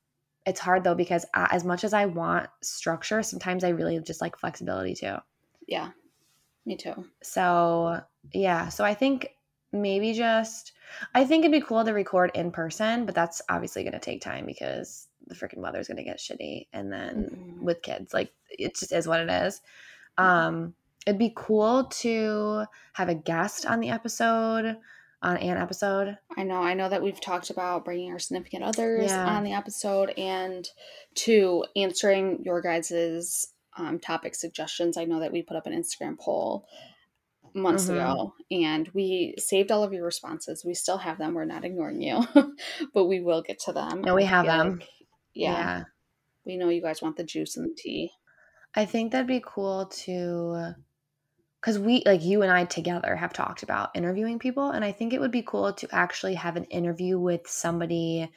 it's 0.48 0.60
hard 0.60 0.82
though 0.82 0.94
because 0.94 1.26
as 1.34 1.62
much 1.62 1.84
as 1.84 1.92
I 1.92 2.06
want 2.06 2.48
structure, 2.62 3.22
sometimes 3.22 3.64
I 3.64 3.68
really 3.68 4.00
just 4.00 4.22
like 4.22 4.38
flexibility 4.38 4.94
too. 4.94 5.16
Yeah, 5.66 5.90
me 6.64 6.76
too. 6.76 7.04
So, 7.22 8.00
yeah. 8.32 8.70
So 8.70 8.82
I 8.82 8.94
think 8.94 9.34
maybe 9.72 10.14
just, 10.14 10.72
I 11.14 11.26
think 11.26 11.44
it'd 11.44 11.52
be 11.52 11.60
cool 11.60 11.84
to 11.84 11.92
record 11.92 12.30
in 12.34 12.50
person, 12.50 13.04
but 13.04 13.14
that's 13.14 13.42
obviously 13.50 13.82
going 13.82 13.92
to 13.92 13.98
take 13.98 14.22
time 14.22 14.46
because 14.46 15.06
the 15.26 15.34
freaking 15.34 15.58
weather's 15.58 15.86
going 15.86 15.98
to 15.98 16.02
get 16.02 16.18
shitty. 16.18 16.68
And 16.72 16.90
then 16.90 17.30
mm-hmm. 17.30 17.64
with 17.64 17.82
kids, 17.82 18.14
like 18.14 18.32
it 18.50 18.74
just 18.74 18.92
is 18.92 19.06
what 19.06 19.20
it 19.20 19.28
is. 19.28 19.60
Mm-hmm. 20.18 20.24
Um, 20.24 20.74
it'd 21.06 21.18
be 21.18 21.34
cool 21.36 21.84
to 21.84 22.64
have 22.94 23.10
a 23.10 23.14
guest 23.14 23.66
on 23.66 23.80
the 23.80 23.90
episode 23.90 24.78
on 25.22 25.36
an 25.36 25.56
episode. 25.56 26.16
I 26.36 26.44
know. 26.44 26.62
I 26.62 26.74
know 26.74 26.88
that 26.88 27.02
we've 27.02 27.20
talked 27.20 27.50
about 27.50 27.84
bringing 27.84 28.12
our 28.12 28.18
significant 28.18 28.62
others 28.62 29.10
yeah. 29.10 29.26
on 29.26 29.44
the 29.44 29.52
episode 29.52 30.10
and 30.16 30.68
to 31.16 31.64
answering 31.74 32.42
your 32.44 32.60
guys's 32.60 33.52
um, 33.76 33.98
topic 33.98 34.34
suggestions. 34.34 34.96
I 34.96 35.04
know 35.04 35.20
that 35.20 35.32
we 35.32 35.42
put 35.42 35.56
up 35.56 35.66
an 35.66 35.72
Instagram 35.72 36.18
poll 36.18 36.66
months 37.54 37.86
mm-hmm. 37.86 37.94
ago 37.94 38.34
and 38.50 38.88
we 38.94 39.34
saved 39.38 39.72
all 39.72 39.82
of 39.82 39.92
your 39.92 40.04
responses. 40.04 40.64
We 40.64 40.74
still 40.74 40.98
have 40.98 41.18
them. 41.18 41.34
We're 41.34 41.44
not 41.44 41.64
ignoring 41.64 42.02
you, 42.02 42.24
but 42.94 43.06
we 43.06 43.20
will 43.20 43.42
get 43.42 43.58
to 43.60 43.72
them. 43.72 44.02
No, 44.02 44.14
we 44.14 44.24
have 44.24 44.46
them. 44.46 44.78
Like, 44.78 44.88
yeah, 45.34 45.52
yeah. 45.52 45.84
We 46.44 46.56
know 46.56 46.68
you 46.68 46.82
guys 46.82 47.02
want 47.02 47.16
the 47.16 47.24
juice 47.24 47.56
and 47.56 47.70
the 47.70 47.74
tea. 47.76 48.10
I 48.74 48.84
think 48.84 49.12
that'd 49.12 49.26
be 49.26 49.42
cool 49.44 49.86
to 50.04 50.74
because 51.60 51.78
we 51.78 52.02
like 52.06 52.22
you 52.22 52.42
and 52.42 52.52
I 52.52 52.64
together 52.64 53.16
have 53.16 53.32
talked 53.32 53.62
about 53.62 53.90
interviewing 53.94 54.38
people 54.38 54.70
and 54.70 54.84
I 54.84 54.92
think 54.92 55.12
it 55.12 55.20
would 55.20 55.30
be 55.30 55.42
cool 55.42 55.72
to 55.72 55.88
actually 55.92 56.34
have 56.34 56.56
an 56.56 56.64
interview 56.64 57.18
with 57.18 57.48
somebody 57.48 58.30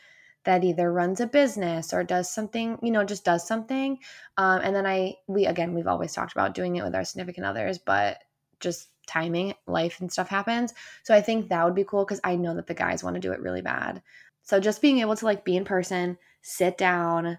that 0.43 0.63
either 0.63 0.91
runs 0.91 1.19
a 1.19 1.27
business 1.27 1.93
or 1.93 2.03
does 2.03 2.33
something 2.33 2.79
you 2.81 2.91
know 2.91 3.03
just 3.03 3.23
does 3.23 3.47
something 3.47 3.99
um, 4.37 4.61
and 4.63 4.75
then 4.75 4.87
I 4.87 5.15
we 5.27 5.45
again 5.45 5.73
we've 5.73 5.87
always 5.87 6.13
talked 6.13 6.31
about 6.31 6.55
doing 6.55 6.75
it 6.75 6.83
with 6.83 6.95
our 6.95 7.05
significant 7.05 7.45
others 7.45 7.77
but 7.77 8.19
just 8.59 8.89
timing 9.07 9.53
life 9.67 9.99
and 9.99 10.11
stuff 10.11 10.29
happens. 10.29 10.73
So 11.03 11.13
I 11.13 11.21
think 11.21 11.49
that 11.49 11.65
would 11.65 11.75
be 11.75 11.83
cool 11.83 12.05
because 12.05 12.21
I 12.23 12.35
know 12.35 12.55
that 12.55 12.67
the 12.67 12.73
guys 12.73 13.03
want 13.03 13.15
to 13.15 13.19
do 13.19 13.33
it 13.33 13.41
really 13.41 13.61
bad. 13.61 14.01
So 14.43 14.59
just 14.59 14.81
being 14.81 14.99
able 14.99 15.15
to 15.15 15.25
like 15.25 15.43
be 15.43 15.57
in 15.57 15.65
person 15.65 16.17
sit 16.41 16.77
down 16.77 17.37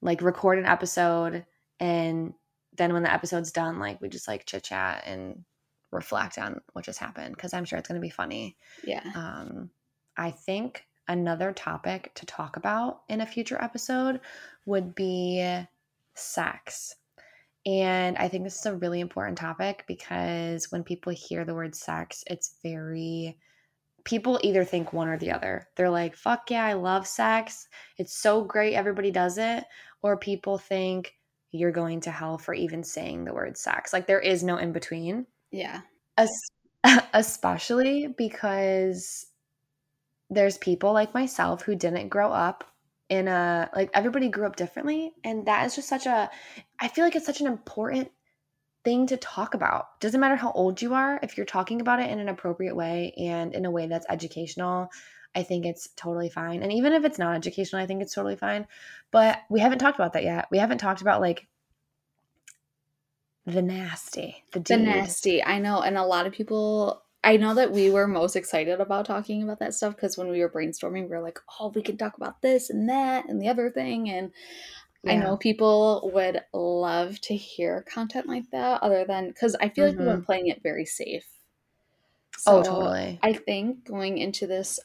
like 0.00 0.22
record 0.22 0.58
an 0.58 0.66
episode 0.66 1.44
and 1.80 2.34
then 2.76 2.92
when 2.92 3.02
the 3.02 3.12
episode's 3.12 3.52
done, 3.52 3.78
like 3.78 4.00
we 4.00 4.08
just 4.08 4.28
like 4.28 4.46
chit 4.46 4.64
chat 4.64 5.04
and 5.06 5.44
reflect 5.92 6.38
on 6.38 6.60
what 6.72 6.84
just 6.84 6.98
happened 6.98 7.34
because 7.36 7.54
I'm 7.54 7.64
sure 7.64 7.78
it's 7.78 7.88
going 7.88 8.00
to 8.00 8.04
be 8.06 8.10
funny. 8.10 8.56
Yeah. 8.84 9.02
Um, 9.14 9.70
I 10.16 10.30
think 10.30 10.84
another 11.08 11.52
topic 11.52 12.12
to 12.14 12.26
talk 12.26 12.56
about 12.56 13.02
in 13.08 13.20
a 13.20 13.26
future 13.26 13.62
episode 13.62 14.20
would 14.64 14.94
be 14.94 15.64
sex. 16.14 16.94
And 17.64 18.16
I 18.16 18.28
think 18.28 18.44
this 18.44 18.58
is 18.58 18.66
a 18.66 18.76
really 18.76 19.00
important 19.00 19.38
topic 19.38 19.84
because 19.88 20.70
when 20.70 20.84
people 20.84 21.12
hear 21.12 21.44
the 21.44 21.54
word 21.54 21.74
sex, 21.74 22.22
it's 22.28 22.56
very 22.62 23.36
people 24.04 24.38
either 24.44 24.64
think 24.64 24.92
one 24.92 25.08
or 25.08 25.18
the 25.18 25.32
other. 25.32 25.66
They're 25.74 25.90
like, 25.90 26.14
fuck 26.14 26.48
yeah, 26.48 26.64
I 26.64 26.74
love 26.74 27.08
sex. 27.08 27.66
It's 27.98 28.16
so 28.16 28.44
great. 28.44 28.74
Everybody 28.74 29.10
does 29.10 29.36
it. 29.36 29.64
Or 30.00 30.16
people 30.16 30.58
think 30.58 31.15
you're 31.52 31.72
going 31.72 32.00
to 32.02 32.10
hell 32.10 32.38
for 32.38 32.54
even 32.54 32.82
saying 32.82 33.24
the 33.24 33.34
word 33.34 33.56
sex. 33.56 33.92
Like 33.92 34.06
there 34.06 34.20
is 34.20 34.42
no 34.42 34.56
in 34.56 34.72
between. 34.72 35.26
Yeah. 35.50 35.80
Es- 36.18 36.50
especially 37.14 38.08
because 38.08 39.26
there's 40.30 40.58
people 40.58 40.92
like 40.92 41.14
myself 41.14 41.62
who 41.62 41.74
didn't 41.74 42.08
grow 42.08 42.32
up 42.32 42.64
in 43.08 43.28
a 43.28 43.70
like 43.74 43.90
everybody 43.94 44.28
grew 44.28 44.46
up 44.46 44.56
differently 44.56 45.12
and 45.22 45.46
that 45.46 45.64
is 45.64 45.76
just 45.76 45.88
such 45.88 46.06
a 46.06 46.28
I 46.80 46.88
feel 46.88 47.04
like 47.04 47.14
it's 47.14 47.26
such 47.26 47.40
an 47.40 47.46
important 47.46 48.10
thing 48.84 49.06
to 49.08 49.16
talk 49.16 49.54
about. 49.54 50.00
Doesn't 50.00 50.20
matter 50.20 50.36
how 50.36 50.52
old 50.52 50.80
you 50.80 50.94
are, 50.94 51.18
if 51.22 51.36
you're 51.36 51.46
talking 51.46 51.80
about 51.80 52.00
it 52.00 52.10
in 52.10 52.20
an 52.20 52.28
appropriate 52.28 52.76
way 52.76 53.12
and 53.18 53.52
in 53.52 53.64
a 53.64 53.70
way 53.70 53.86
that's 53.88 54.06
educational, 54.08 54.88
I 55.36 55.42
think 55.42 55.66
it's 55.66 55.90
totally 55.96 56.30
fine. 56.30 56.62
And 56.62 56.72
even 56.72 56.94
if 56.94 57.04
it's 57.04 57.18
not 57.18 57.36
educational, 57.36 57.82
I 57.82 57.86
think 57.86 58.00
it's 58.00 58.14
totally 58.14 58.36
fine. 58.36 58.66
But 59.10 59.42
we 59.50 59.60
haven't 59.60 59.80
talked 59.80 59.98
about 59.98 60.14
that 60.14 60.24
yet. 60.24 60.48
We 60.50 60.56
haven't 60.56 60.78
talked 60.78 61.02
about 61.02 61.20
like 61.20 61.46
the 63.44 63.60
nasty, 63.60 64.42
the, 64.52 64.60
the 64.60 64.78
nasty. 64.78 65.44
I 65.44 65.58
know, 65.58 65.82
and 65.82 65.98
a 65.98 66.04
lot 66.04 66.26
of 66.26 66.32
people. 66.32 67.02
I 67.22 67.38
know 67.38 67.54
that 67.54 67.72
we 67.72 67.90
were 67.90 68.06
most 68.06 68.36
excited 68.36 68.80
about 68.80 69.04
talking 69.04 69.42
about 69.42 69.58
that 69.58 69.74
stuff 69.74 69.96
because 69.96 70.16
when 70.16 70.28
we 70.28 70.40
were 70.40 70.48
brainstorming, 70.48 71.02
we 71.02 71.08
were 71.08 71.20
like, 71.20 71.38
"Oh, 71.60 71.70
we 71.74 71.82
can 71.82 71.98
talk 71.98 72.16
about 72.16 72.40
this 72.40 72.70
and 72.70 72.88
that 72.88 73.28
and 73.28 73.40
the 73.40 73.48
other 73.48 73.68
thing." 73.68 74.08
And 74.08 74.30
yeah. 75.02 75.12
I 75.12 75.16
know 75.16 75.36
people 75.36 76.10
would 76.14 76.40
love 76.52 77.20
to 77.22 77.36
hear 77.36 77.82
content 77.82 78.26
like 78.26 78.50
that, 78.52 78.82
other 78.82 79.04
than 79.04 79.28
because 79.28 79.54
I 79.56 79.68
feel 79.68 79.84
mm-hmm. 79.84 79.90
like 79.90 79.98
we've 79.98 80.06
been 80.06 80.16
mm-hmm. 80.16 80.24
playing 80.24 80.46
it 80.46 80.62
very 80.62 80.86
safe. 80.86 81.26
Oh, 82.46 82.62
so 82.62 82.70
oh, 82.70 82.74
totally. 82.74 83.18
I 83.22 83.32
think 83.32 83.84
going 83.84 84.18
into 84.18 84.46
this 84.46 84.80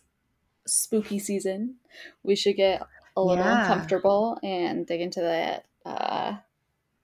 spooky 0.72 1.20
season, 1.20 1.76
we 2.24 2.36
should 2.36 2.56
get 2.56 2.82
a 3.16 3.22
little 3.22 3.44
yeah. 3.44 3.62
uncomfortable 3.62 4.40
and 4.44 4.86
dig 4.86 5.02
into 5.02 5.22
that 5.22 5.66
uh, 5.86 6.38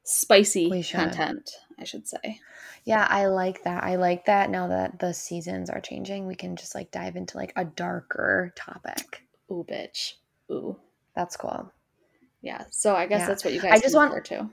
spicy 0.03 0.83
content, 0.83 1.51
I 1.79 1.83
should 1.83 2.07
say. 2.07 2.39
Yeah, 2.85 3.05
I 3.09 3.27
like 3.27 3.63
that. 3.63 3.83
I 3.83 3.97
like 3.97 4.25
that 4.25 4.49
now 4.49 4.67
that 4.67 4.99
the 4.99 5.13
seasons 5.13 5.69
are 5.69 5.81
changing, 5.81 6.25
we 6.25 6.35
can 6.35 6.55
just 6.55 6.73
like 6.73 6.89
dive 6.91 7.17
into 7.17 7.35
like 7.37 7.51
a 7.55 7.65
darker 7.65 8.53
topic. 8.55 9.23
Ooh, 9.51 9.65
bitch. 9.69 10.13
Ooh. 10.49 10.77
That's 11.15 11.35
cool. 11.35 11.71
Yeah. 12.41 12.63
So 12.69 12.95
I 12.95 13.07
guess 13.07 13.21
yeah. 13.21 13.27
that's 13.27 13.43
what 13.43 13.53
you 13.53 13.61
guys 13.61 13.73
I 13.73 13.79
just 13.79 13.95
want 13.95 14.23
to. 14.25 14.49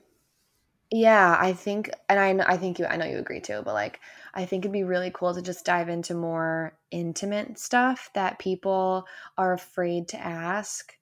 Yeah, 0.90 1.36
I 1.40 1.52
think, 1.54 1.90
and 2.08 2.20
I, 2.20 2.52
I 2.52 2.56
think 2.56 2.78
you, 2.78 2.86
I 2.86 2.96
know 2.96 3.06
you 3.06 3.18
agree 3.18 3.40
too, 3.40 3.62
but 3.64 3.74
like, 3.74 4.00
I 4.32 4.44
think 4.44 4.64
it'd 4.64 4.72
be 4.72 4.84
really 4.84 5.10
cool 5.12 5.34
to 5.34 5.42
just 5.42 5.64
dive 5.64 5.88
into 5.88 6.14
more 6.14 6.78
intimate 6.90 7.58
stuff 7.58 8.10
that 8.14 8.38
people 8.38 9.06
are 9.36 9.52
afraid 9.52 10.08
to 10.08 10.18
ask 10.18 10.96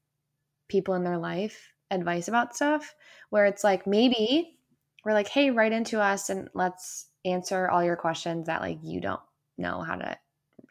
people 0.68 0.94
in 0.94 1.04
their 1.04 1.18
life 1.18 1.72
advice 1.90 2.28
about 2.28 2.56
stuff 2.56 2.94
where 3.30 3.46
it's 3.46 3.64
like 3.64 3.86
maybe 3.86 4.58
we're 5.04 5.12
like, 5.14 5.28
hey, 5.28 5.50
write 5.50 5.72
into 5.72 6.00
us 6.00 6.30
and 6.30 6.48
let's 6.54 7.06
answer 7.24 7.68
all 7.68 7.84
your 7.84 7.96
questions 7.96 8.46
that 8.46 8.62
like 8.62 8.78
you 8.82 9.00
don't 9.00 9.20
know 9.58 9.82
how 9.82 9.96
to 9.96 10.18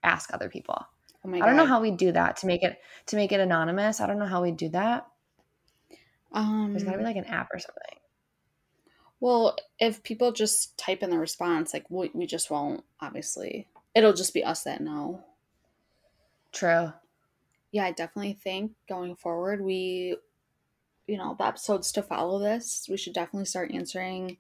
ask 0.03 0.33
other 0.33 0.49
people. 0.49 0.85
Oh 1.25 1.33
I 1.39 1.45
don't 1.45 1.57
know 1.57 1.65
how 1.65 1.81
we 1.81 1.91
do 1.91 2.11
that 2.13 2.37
to 2.37 2.47
make 2.47 2.63
it 2.63 2.79
to 3.07 3.15
make 3.15 3.31
it 3.31 3.39
anonymous. 3.39 4.01
I 4.01 4.07
don't 4.07 4.19
know 4.19 4.25
how 4.25 4.41
we 4.41 4.51
do 4.51 4.69
that. 4.69 5.07
Um, 6.33 6.71
There's 6.73 6.83
got 6.83 6.93
to 6.93 6.97
be 6.97 7.03
like 7.03 7.17
an 7.17 7.25
app 7.25 7.49
or 7.53 7.59
something. 7.59 8.00
Well, 9.21 9.55
if 9.79 10.03
people 10.03 10.33
just 10.33 10.77
type 10.77 11.01
in 11.03 11.09
the 11.09 11.19
response, 11.19 11.73
like 11.73 11.85
we, 11.89 12.11
we 12.13 12.25
just 12.25 12.51
won't. 12.51 12.83
Obviously, 12.99 13.67
it'll 13.95 14.13
just 14.13 14.33
be 14.33 14.43
us 14.43 14.63
that 14.63 14.81
know. 14.81 15.23
True. 16.51 16.91
Yeah, 17.71 17.85
I 17.85 17.91
definitely 17.91 18.33
think 18.33 18.73
going 18.89 19.15
forward, 19.15 19.61
we 19.61 20.17
you 21.07 21.17
know, 21.17 21.35
the 21.37 21.45
episodes 21.45 21.91
to 21.91 22.01
follow 22.01 22.39
this, 22.39 22.87
we 22.89 22.95
should 22.95 23.13
definitely 23.13 23.45
start 23.45 23.71
answering 23.73 24.37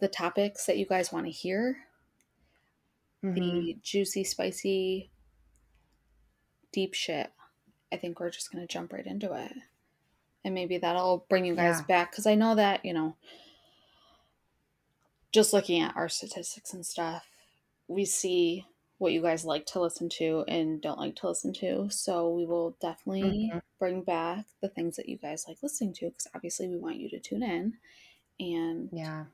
the 0.00 0.08
topics 0.08 0.64
that 0.64 0.78
you 0.78 0.86
guys 0.86 1.12
want 1.12 1.26
to 1.26 1.30
hear. 1.30 1.76
Mm-hmm. 3.22 3.34
The 3.34 3.76
juicy, 3.82 4.24
spicy, 4.24 5.10
deep 6.72 6.94
shit. 6.94 7.30
I 7.92 7.96
think 7.96 8.18
we're 8.18 8.30
just 8.30 8.50
going 8.50 8.66
to 8.66 8.72
jump 8.72 8.94
right 8.94 9.06
into 9.06 9.34
it. 9.34 9.52
And 10.42 10.54
maybe 10.54 10.78
that'll 10.78 11.26
bring 11.28 11.44
you 11.44 11.54
guys 11.54 11.80
yeah. 11.80 11.86
back 11.86 12.12
because 12.12 12.26
I 12.26 12.34
know 12.34 12.54
that, 12.54 12.84
you 12.84 12.94
know, 12.94 13.16
just 15.34 15.52
looking 15.52 15.82
at 15.82 15.96
our 15.96 16.08
statistics 16.08 16.72
and 16.72 16.86
stuff, 16.86 17.28
we 17.88 18.04
see 18.04 18.64
what 18.98 19.12
you 19.12 19.20
guys 19.20 19.44
like 19.44 19.66
to 19.66 19.80
listen 19.80 20.08
to 20.08 20.44
and 20.46 20.80
don't 20.80 20.98
like 20.98 21.16
to 21.16 21.28
listen 21.28 21.52
to. 21.52 21.88
So 21.90 22.30
we 22.30 22.46
will 22.46 22.76
definitely 22.80 23.50
mm-hmm. 23.50 23.58
bring 23.80 24.02
back 24.02 24.44
the 24.62 24.68
things 24.68 24.94
that 24.96 25.08
you 25.08 25.16
guys 25.16 25.44
like 25.48 25.58
listening 25.60 25.92
to 25.94 26.06
because 26.06 26.28
obviously 26.36 26.68
we 26.68 26.76
want 26.76 26.96
you 26.96 27.10
to 27.10 27.18
tune 27.18 27.42
in. 27.42 27.74
And 28.38 28.88
yeah. 28.92 29.24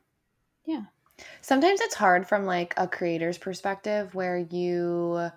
Yeah. 0.65 0.85
Sometimes 1.43 1.83
it's 1.83 1.95
hard 1.95 2.27
from 2.27 2.47
like 2.47 2.73
a 2.79 2.89
creator's 2.89 3.37
perspective 3.37 4.15
where 4.15 4.39
you 4.39 5.29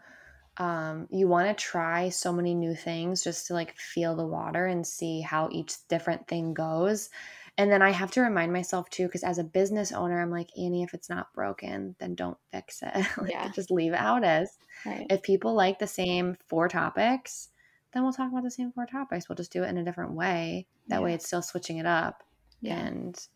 um 0.57 1.07
you 1.09 1.27
want 1.27 1.47
to 1.47 1.61
try 1.61 2.09
so 2.09 2.31
many 2.31 2.53
new 2.53 2.75
things 2.75 3.23
just 3.23 3.47
to 3.47 3.53
like 3.53 3.75
feel 3.75 4.15
the 4.15 4.25
water 4.25 4.67
and 4.67 4.85
see 4.85 5.19
how 5.19 5.49
each 5.51 5.73
different 5.89 6.27
thing 6.27 6.53
goes 6.53 7.09
and 7.57 7.71
then 7.71 7.81
I 7.83 7.91
have 7.91 8.11
to 8.11 8.21
remind 8.21 8.51
myself 8.51 8.89
too, 8.89 9.05
because 9.05 9.23
as 9.23 9.37
a 9.37 9.43
business 9.43 9.91
owner, 9.91 10.19
I'm 10.19 10.31
like, 10.31 10.49
Annie, 10.57 10.83
if 10.83 10.93
it's 10.93 11.09
not 11.09 11.33
broken, 11.33 11.95
then 11.99 12.15
don't 12.15 12.37
fix 12.51 12.81
it. 12.81 13.05
like, 13.17 13.31
yeah. 13.31 13.51
Just 13.53 13.69
leave 13.69 13.93
it 13.93 13.99
it 14.01 14.23
is. 14.25 14.57
Right. 14.85 15.05
If 15.09 15.21
people 15.21 15.53
like 15.53 15.77
the 15.77 15.87
same 15.87 16.35
four 16.47 16.67
topics, 16.67 17.49
then 17.93 18.03
we'll 18.03 18.13
talk 18.13 18.31
about 18.31 18.43
the 18.43 18.49
same 18.49 18.71
four 18.71 18.87
topics. 18.87 19.29
We'll 19.29 19.35
just 19.35 19.51
do 19.51 19.63
it 19.63 19.69
in 19.69 19.77
a 19.77 19.83
different 19.83 20.13
way. 20.13 20.65
That 20.87 20.97
yeah. 20.97 21.01
way 21.03 21.13
it's 21.13 21.27
still 21.27 21.43
switching 21.43 21.77
it 21.77 21.85
up. 21.85 22.23
Yeah. 22.61 22.79
And, 22.79 23.27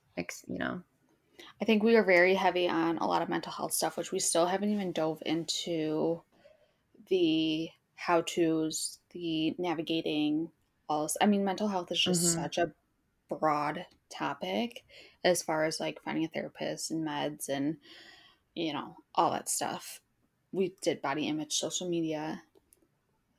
you 0.47 0.57
know. 0.57 0.81
I 1.61 1.65
think 1.65 1.83
we 1.83 1.95
are 1.95 2.03
very 2.03 2.33
heavy 2.33 2.67
on 2.67 2.97
a 2.97 3.05
lot 3.05 3.21
of 3.21 3.29
mental 3.29 3.51
health 3.51 3.73
stuff, 3.73 3.97
which 3.97 4.11
we 4.11 4.19
still 4.19 4.47
haven't 4.47 4.73
even 4.73 4.93
dove 4.93 5.21
into 5.23 6.23
the 7.07 7.69
how 7.95 8.21
to's, 8.21 8.97
the 9.11 9.53
navigating 9.59 10.49
all 10.89 11.03
this. 11.03 11.17
I 11.21 11.27
mean, 11.27 11.45
mental 11.45 11.67
health 11.67 11.91
is 11.91 12.01
just 12.01 12.23
mm-hmm. 12.23 12.41
such 12.41 12.57
a 12.57 12.71
broad 13.29 13.85
topic 14.09 14.83
as 15.23 15.43
far 15.43 15.65
as 15.65 15.79
like 15.79 16.01
finding 16.03 16.25
a 16.25 16.27
therapist 16.27 16.91
and 16.91 17.05
meds 17.05 17.49
and 17.49 17.77
you 18.55 18.73
know 18.73 18.97
all 19.15 19.31
that 19.31 19.49
stuff. 19.49 19.99
We 20.51 20.73
did 20.81 21.01
body 21.01 21.27
image 21.27 21.57
social 21.57 21.89
media. 21.89 22.41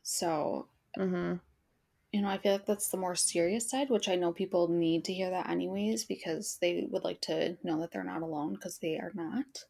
So 0.03 0.69
mm-hmm. 0.99 1.35
you 2.13 2.23
know 2.23 2.29
i 2.29 2.39
feel 2.39 2.53
like 2.53 2.67
that's 2.67 2.89
the 2.89 2.97
more 2.97 3.15
serious 3.15 3.69
side 3.69 3.91
which 3.91 4.09
i 4.09 4.15
know 4.15 4.33
people 4.33 4.69
need 4.69 5.05
to 5.05 5.13
hear 5.13 5.31
that 5.31 5.51
anyways 5.51 6.05
because 6.05 6.57
they 6.61 6.87
would 6.91 7.05
like 7.05 7.21
to 7.23 7.57
know 7.63 7.81
that 7.81 7.93
they're 7.93 8.05
not 8.05 8.23
alone 8.23 8.55
because 8.55 8.79
they 8.79 8.97
are 8.97 9.13
not. 9.15 9.65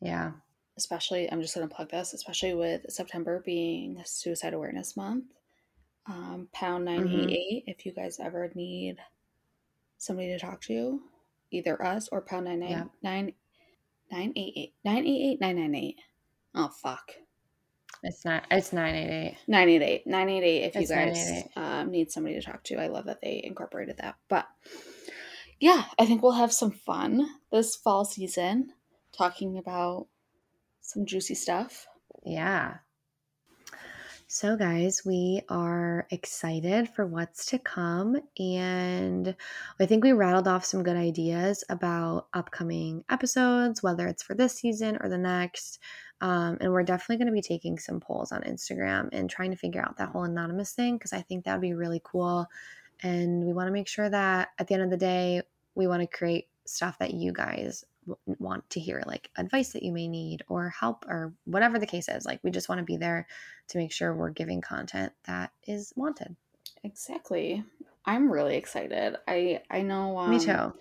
Yeah. 0.00 0.32
Especially 0.78 1.30
i'm 1.30 1.42
just 1.42 1.54
going 1.54 1.68
to 1.68 1.74
plug 1.74 1.90
this 1.90 2.14
especially 2.14 2.54
with 2.54 2.90
september 2.90 3.42
being 3.44 4.00
suicide 4.04 4.54
awareness 4.54 4.96
month. 4.96 5.24
Um, 6.06 6.48
pound 6.52 6.86
988 6.86 7.28
mm-hmm. 7.28 7.70
if 7.70 7.84
you 7.84 7.92
guys 7.92 8.18
ever 8.18 8.50
need 8.54 8.96
somebody 10.00 10.28
to 10.28 10.38
talk 10.38 10.60
to, 10.62 11.00
either 11.50 11.80
us 11.84 12.08
or 12.10 12.22
pound 12.22 12.46
nine 12.46 12.60
nine 12.60 12.90
nine 13.02 13.32
nine 14.10 14.32
eight 14.34 14.52
eight 14.56 14.74
nine 14.84 15.06
eight 15.06 15.32
eight 15.32 15.40
nine 15.40 15.56
nine 15.56 15.74
eight. 15.74 16.00
Oh 16.54 16.68
fuck. 16.68 17.12
It's 18.02 18.24
not. 18.24 18.44
It's 18.50 18.72
nine 18.72 18.94
eight 18.94 19.10
eight. 19.10 19.36
Nine 19.46 19.68
eight 19.68 19.82
eight. 19.82 20.06
Nine 20.06 20.28
eight 20.30 20.42
eight. 20.42 20.64
If 20.64 20.76
it's 20.76 20.90
you 20.90 20.96
guys 20.96 21.44
um, 21.54 21.90
need 21.90 22.10
somebody 22.10 22.34
to 22.36 22.42
talk 22.42 22.64
to, 22.64 22.76
I 22.76 22.86
love 22.86 23.04
that 23.04 23.20
they 23.20 23.42
incorporated 23.44 23.98
that. 23.98 24.16
But 24.28 24.46
yeah, 25.58 25.84
I 25.98 26.06
think 26.06 26.22
we'll 26.22 26.32
have 26.32 26.52
some 26.52 26.70
fun 26.70 27.28
this 27.52 27.76
fall 27.76 28.06
season, 28.06 28.72
talking 29.12 29.58
about 29.58 30.08
some 30.80 31.04
juicy 31.04 31.34
stuff. 31.34 31.86
Yeah, 32.24 32.78
so, 34.32 34.56
guys, 34.56 35.02
we 35.04 35.42
are 35.48 36.06
excited 36.10 36.88
for 36.88 37.04
what's 37.04 37.46
to 37.46 37.58
come. 37.58 38.16
And 38.38 39.34
I 39.80 39.86
think 39.86 40.04
we 40.04 40.12
rattled 40.12 40.46
off 40.46 40.64
some 40.64 40.84
good 40.84 40.94
ideas 40.94 41.64
about 41.68 42.28
upcoming 42.32 43.02
episodes, 43.10 43.82
whether 43.82 44.06
it's 44.06 44.22
for 44.22 44.34
this 44.34 44.54
season 44.54 44.98
or 45.00 45.08
the 45.08 45.18
next. 45.18 45.80
Um, 46.20 46.58
and 46.60 46.70
we're 46.70 46.84
definitely 46.84 47.16
going 47.16 47.26
to 47.26 47.32
be 47.32 47.42
taking 47.42 47.76
some 47.76 47.98
polls 47.98 48.30
on 48.30 48.42
Instagram 48.42 49.08
and 49.10 49.28
trying 49.28 49.50
to 49.50 49.56
figure 49.56 49.82
out 49.82 49.96
that 49.96 50.10
whole 50.10 50.22
anonymous 50.22 50.74
thing 50.74 50.94
because 50.94 51.12
I 51.12 51.22
think 51.22 51.44
that 51.44 51.54
would 51.54 51.60
be 51.60 51.74
really 51.74 52.00
cool. 52.04 52.46
And 53.02 53.44
we 53.44 53.52
want 53.52 53.66
to 53.66 53.72
make 53.72 53.88
sure 53.88 54.08
that 54.08 54.50
at 54.60 54.68
the 54.68 54.74
end 54.74 54.84
of 54.84 54.90
the 54.90 54.96
day, 54.96 55.42
we 55.74 55.88
want 55.88 56.02
to 56.02 56.16
create 56.16 56.46
stuff 56.66 57.00
that 57.00 57.14
you 57.14 57.32
guys 57.32 57.84
want 58.26 58.68
to 58.70 58.80
hear 58.80 59.02
like 59.06 59.30
advice 59.36 59.72
that 59.72 59.82
you 59.82 59.92
may 59.92 60.08
need 60.08 60.42
or 60.48 60.70
help 60.70 61.04
or 61.06 61.32
whatever 61.44 61.78
the 61.78 61.86
case 61.86 62.08
is 62.08 62.24
like 62.24 62.40
we 62.42 62.50
just 62.50 62.68
want 62.68 62.78
to 62.78 62.84
be 62.84 62.96
there 62.96 63.26
to 63.68 63.78
make 63.78 63.92
sure 63.92 64.14
we're 64.14 64.30
giving 64.30 64.60
content 64.60 65.12
that 65.26 65.52
is 65.66 65.92
wanted 65.96 66.34
exactly 66.82 67.62
i'm 68.06 68.30
really 68.30 68.56
excited 68.56 69.16
i 69.28 69.60
i 69.70 69.82
know 69.82 70.18
um, 70.18 70.30
me 70.30 70.38
too 70.38 70.72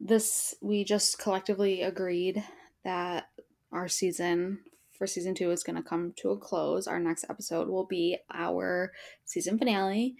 this 0.00 0.54
we 0.60 0.84
just 0.84 1.18
collectively 1.18 1.82
agreed 1.82 2.44
that 2.84 3.28
our 3.72 3.88
season 3.88 4.58
for 4.96 5.06
season 5.06 5.34
two 5.34 5.50
is 5.50 5.64
going 5.64 5.76
to 5.76 5.82
come 5.82 6.12
to 6.16 6.30
a 6.30 6.38
close. 6.38 6.86
Our 6.86 7.00
next 7.00 7.24
episode 7.28 7.68
will 7.68 7.86
be 7.86 8.18
our 8.32 8.92
season 9.24 9.58
finale. 9.58 10.16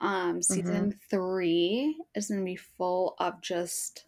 Um, 0.00 0.40
season 0.40 0.90
mm-hmm. 0.90 0.98
three 1.10 1.96
is 2.14 2.28
going 2.28 2.40
to 2.40 2.44
be 2.44 2.56
full 2.56 3.14
of 3.18 3.42
just 3.42 4.06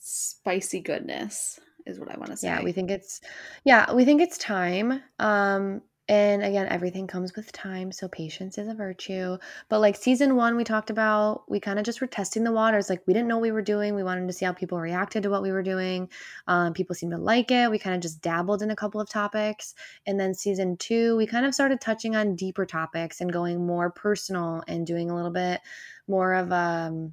spicy 0.00 0.80
goodness 0.80 1.60
is 1.86 2.00
what 2.00 2.10
I 2.10 2.18
want 2.18 2.30
to 2.30 2.36
say. 2.36 2.48
Yeah, 2.48 2.62
we 2.62 2.72
think 2.72 2.90
it's 2.90 3.20
yeah, 3.64 3.92
we 3.92 4.04
think 4.04 4.20
it's 4.20 4.38
time. 4.38 5.02
Um 5.18 5.82
and 6.08 6.42
again, 6.42 6.66
everything 6.68 7.06
comes 7.06 7.36
with 7.36 7.52
time, 7.52 7.92
so 7.92 8.08
patience 8.08 8.58
is 8.58 8.66
a 8.66 8.74
virtue. 8.74 9.38
But 9.68 9.78
like 9.78 9.94
season 9.94 10.34
1 10.34 10.56
we 10.56 10.64
talked 10.64 10.90
about, 10.90 11.48
we 11.48 11.60
kind 11.60 11.78
of 11.78 11.84
just 11.84 12.00
were 12.00 12.08
testing 12.08 12.42
the 12.42 12.50
waters. 12.50 12.90
Like 12.90 13.00
we 13.06 13.14
didn't 13.14 13.28
know 13.28 13.36
what 13.36 13.42
we 13.42 13.52
were 13.52 13.62
doing. 13.62 13.94
We 13.94 14.02
wanted 14.02 14.26
to 14.26 14.32
see 14.32 14.44
how 14.44 14.52
people 14.52 14.80
reacted 14.80 15.22
to 15.22 15.30
what 15.30 15.42
we 15.42 15.52
were 15.52 15.62
doing. 15.62 16.08
Um, 16.48 16.72
people 16.72 16.96
seemed 16.96 17.12
to 17.12 17.18
like 17.18 17.52
it. 17.52 17.70
We 17.70 17.78
kind 17.78 17.94
of 17.94 18.02
just 18.02 18.22
dabbled 18.22 18.60
in 18.60 18.72
a 18.72 18.76
couple 18.76 19.00
of 19.00 19.08
topics. 19.08 19.74
And 20.04 20.18
then 20.18 20.34
season 20.34 20.76
2, 20.78 21.16
we 21.16 21.28
kind 21.28 21.46
of 21.46 21.54
started 21.54 21.80
touching 21.80 22.16
on 22.16 22.34
deeper 22.34 22.66
topics 22.66 23.20
and 23.20 23.32
going 23.32 23.64
more 23.64 23.92
personal 23.92 24.64
and 24.66 24.84
doing 24.84 25.10
a 25.10 25.14
little 25.14 25.30
bit 25.30 25.60
more 26.08 26.34
of 26.34 26.50
um, 26.50 27.12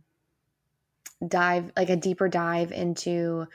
dive 1.25 1.71
like 1.75 1.89
a 1.89 1.95
deeper 1.95 2.27
dive 2.27 2.71
into 2.71 3.47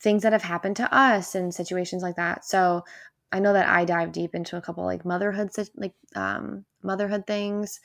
things 0.00 0.22
that 0.22 0.32
have 0.32 0.42
happened 0.42 0.76
to 0.76 0.94
us 0.94 1.34
and 1.34 1.52
situations 1.52 2.02
like 2.02 2.16
that. 2.16 2.44
So 2.44 2.84
I 3.32 3.40
know 3.40 3.52
that 3.52 3.68
I 3.68 3.84
dive 3.84 4.12
deep 4.12 4.34
into 4.34 4.56
a 4.56 4.60
couple 4.60 4.84
like 4.84 5.04
motherhood 5.04 5.50
like 5.76 5.94
um, 6.14 6.64
motherhood 6.82 7.26
things 7.26 7.80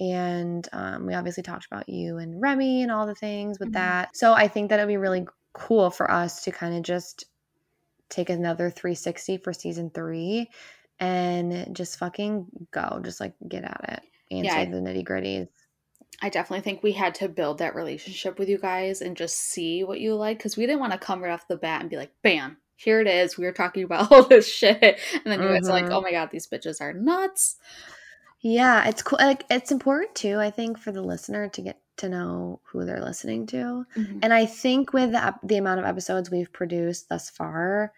and 0.00 0.68
um, 0.72 1.06
we 1.06 1.14
obviously 1.14 1.42
talked 1.42 1.66
about 1.66 1.88
you 1.88 2.18
and 2.18 2.40
Remy 2.40 2.82
and 2.82 2.90
all 2.90 3.06
the 3.06 3.14
things 3.14 3.58
with 3.58 3.68
mm-hmm. 3.68 3.74
that. 3.74 4.16
So 4.16 4.32
I 4.32 4.48
think 4.48 4.70
that 4.70 4.78
it'd 4.78 4.88
be 4.88 4.96
really 4.96 5.26
cool 5.52 5.90
for 5.90 6.10
us 6.10 6.42
to 6.44 6.50
kind 6.50 6.76
of 6.76 6.82
just 6.82 7.26
take 8.08 8.28
another 8.28 8.70
360 8.70 9.38
for 9.38 9.52
season 9.52 9.90
three 9.90 10.50
and 11.00 11.74
just 11.74 11.98
fucking 11.98 12.46
go, 12.70 13.00
just 13.04 13.20
like 13.20 13.34
get 13.48 13.64
at 13.64 13.80
it, 13.88 14.34
answer 14.34 14.58
yeah, 14.58 14.64
the 14.64 14.78
nitty 14.78 15.04
gritties. 15.04 15.48
I 16.22 16.28
definitely 16.28 16.62
think 16.62 16.82
we 16.82 16.92
had 16.92 17.14
to 17.16 17.28
build 17.28 17.58
that 17.58 17.74
relationship 17.74 18.38
with 18.38 18.48
you 18.48 18.58
guys 18.58 19.00
and 19.00 19.16
just 19.16 19.36
see 19.36 19.84
what 19.84 20.00
you 20.00 20.14
like 20.14 20.38
because 20.38 20.56
we 20.56 20.66
didn't 20.66 20.80
want 20.80 20.92
to 20.92 20.98
come 20.98 21.22
right 21.22 21.32
off 21.32 21.48
the 21.48 21.56
bat 21.56 21.80
and 21.80 21.90
be 21.90 21.96
like, 21.96 22.12
bam, 22.22 22.56
here 22.76 23.00
it 23.00 23.06
is. 23.06 23.36
We 23.36 23.44
were 23.44 23.52
talking 23.52 23.84
about 23.84 24.10
all 24.12 24.24
this 24.24 24.48
shit. 24.52 25.00
And 25.12 25.26
then 25.26 25.42
you 25.42 25.48
guys 25.48 25.68
are 25.68 25.72
like, 25.72 25.84
mm-hmm. 25.84 25.94
oh 25.94 26.00
my 26.00 26.12
God, 26.12 26.30
these 26.30 26.46
bitches 26.46 26.80
are 26.80 26.92
nuts. 26.92 27.56
Yeah, 28.40 28.86
it's 28.86 29.02
cool. 29.02 29.18
Like, 29.20 29.44
it's 29.50 29.72
important 29.72 30.14
too, 30.14 30.38
I 30.38 30.50
think, 30.50 30.78
for 30.78 30.92
the 30.92 31.02
listener 31.02 31.48
to 31.48 31.62
get 31.62 31.80
to 31.96 32.08
know 32.08 32.60
who 32.64 32.84
they're 32.84 33.02
listening 33.02 33.46
to. 33.46 33.86
Mm-hmm. 33.96 34.18
And 34.22 34.34
I 34.34 34.46
think 34.46 34.92
with 34.92 35.12
the, 35.12 35.34
the 35.42 35.56
amount 35.56 35.80
of 35.80 35.86
episodes 35.86 36.30
we've 36.30 36.52
produced 36.52 37.08
thus 37.08 37.30
far, 37.30 37.92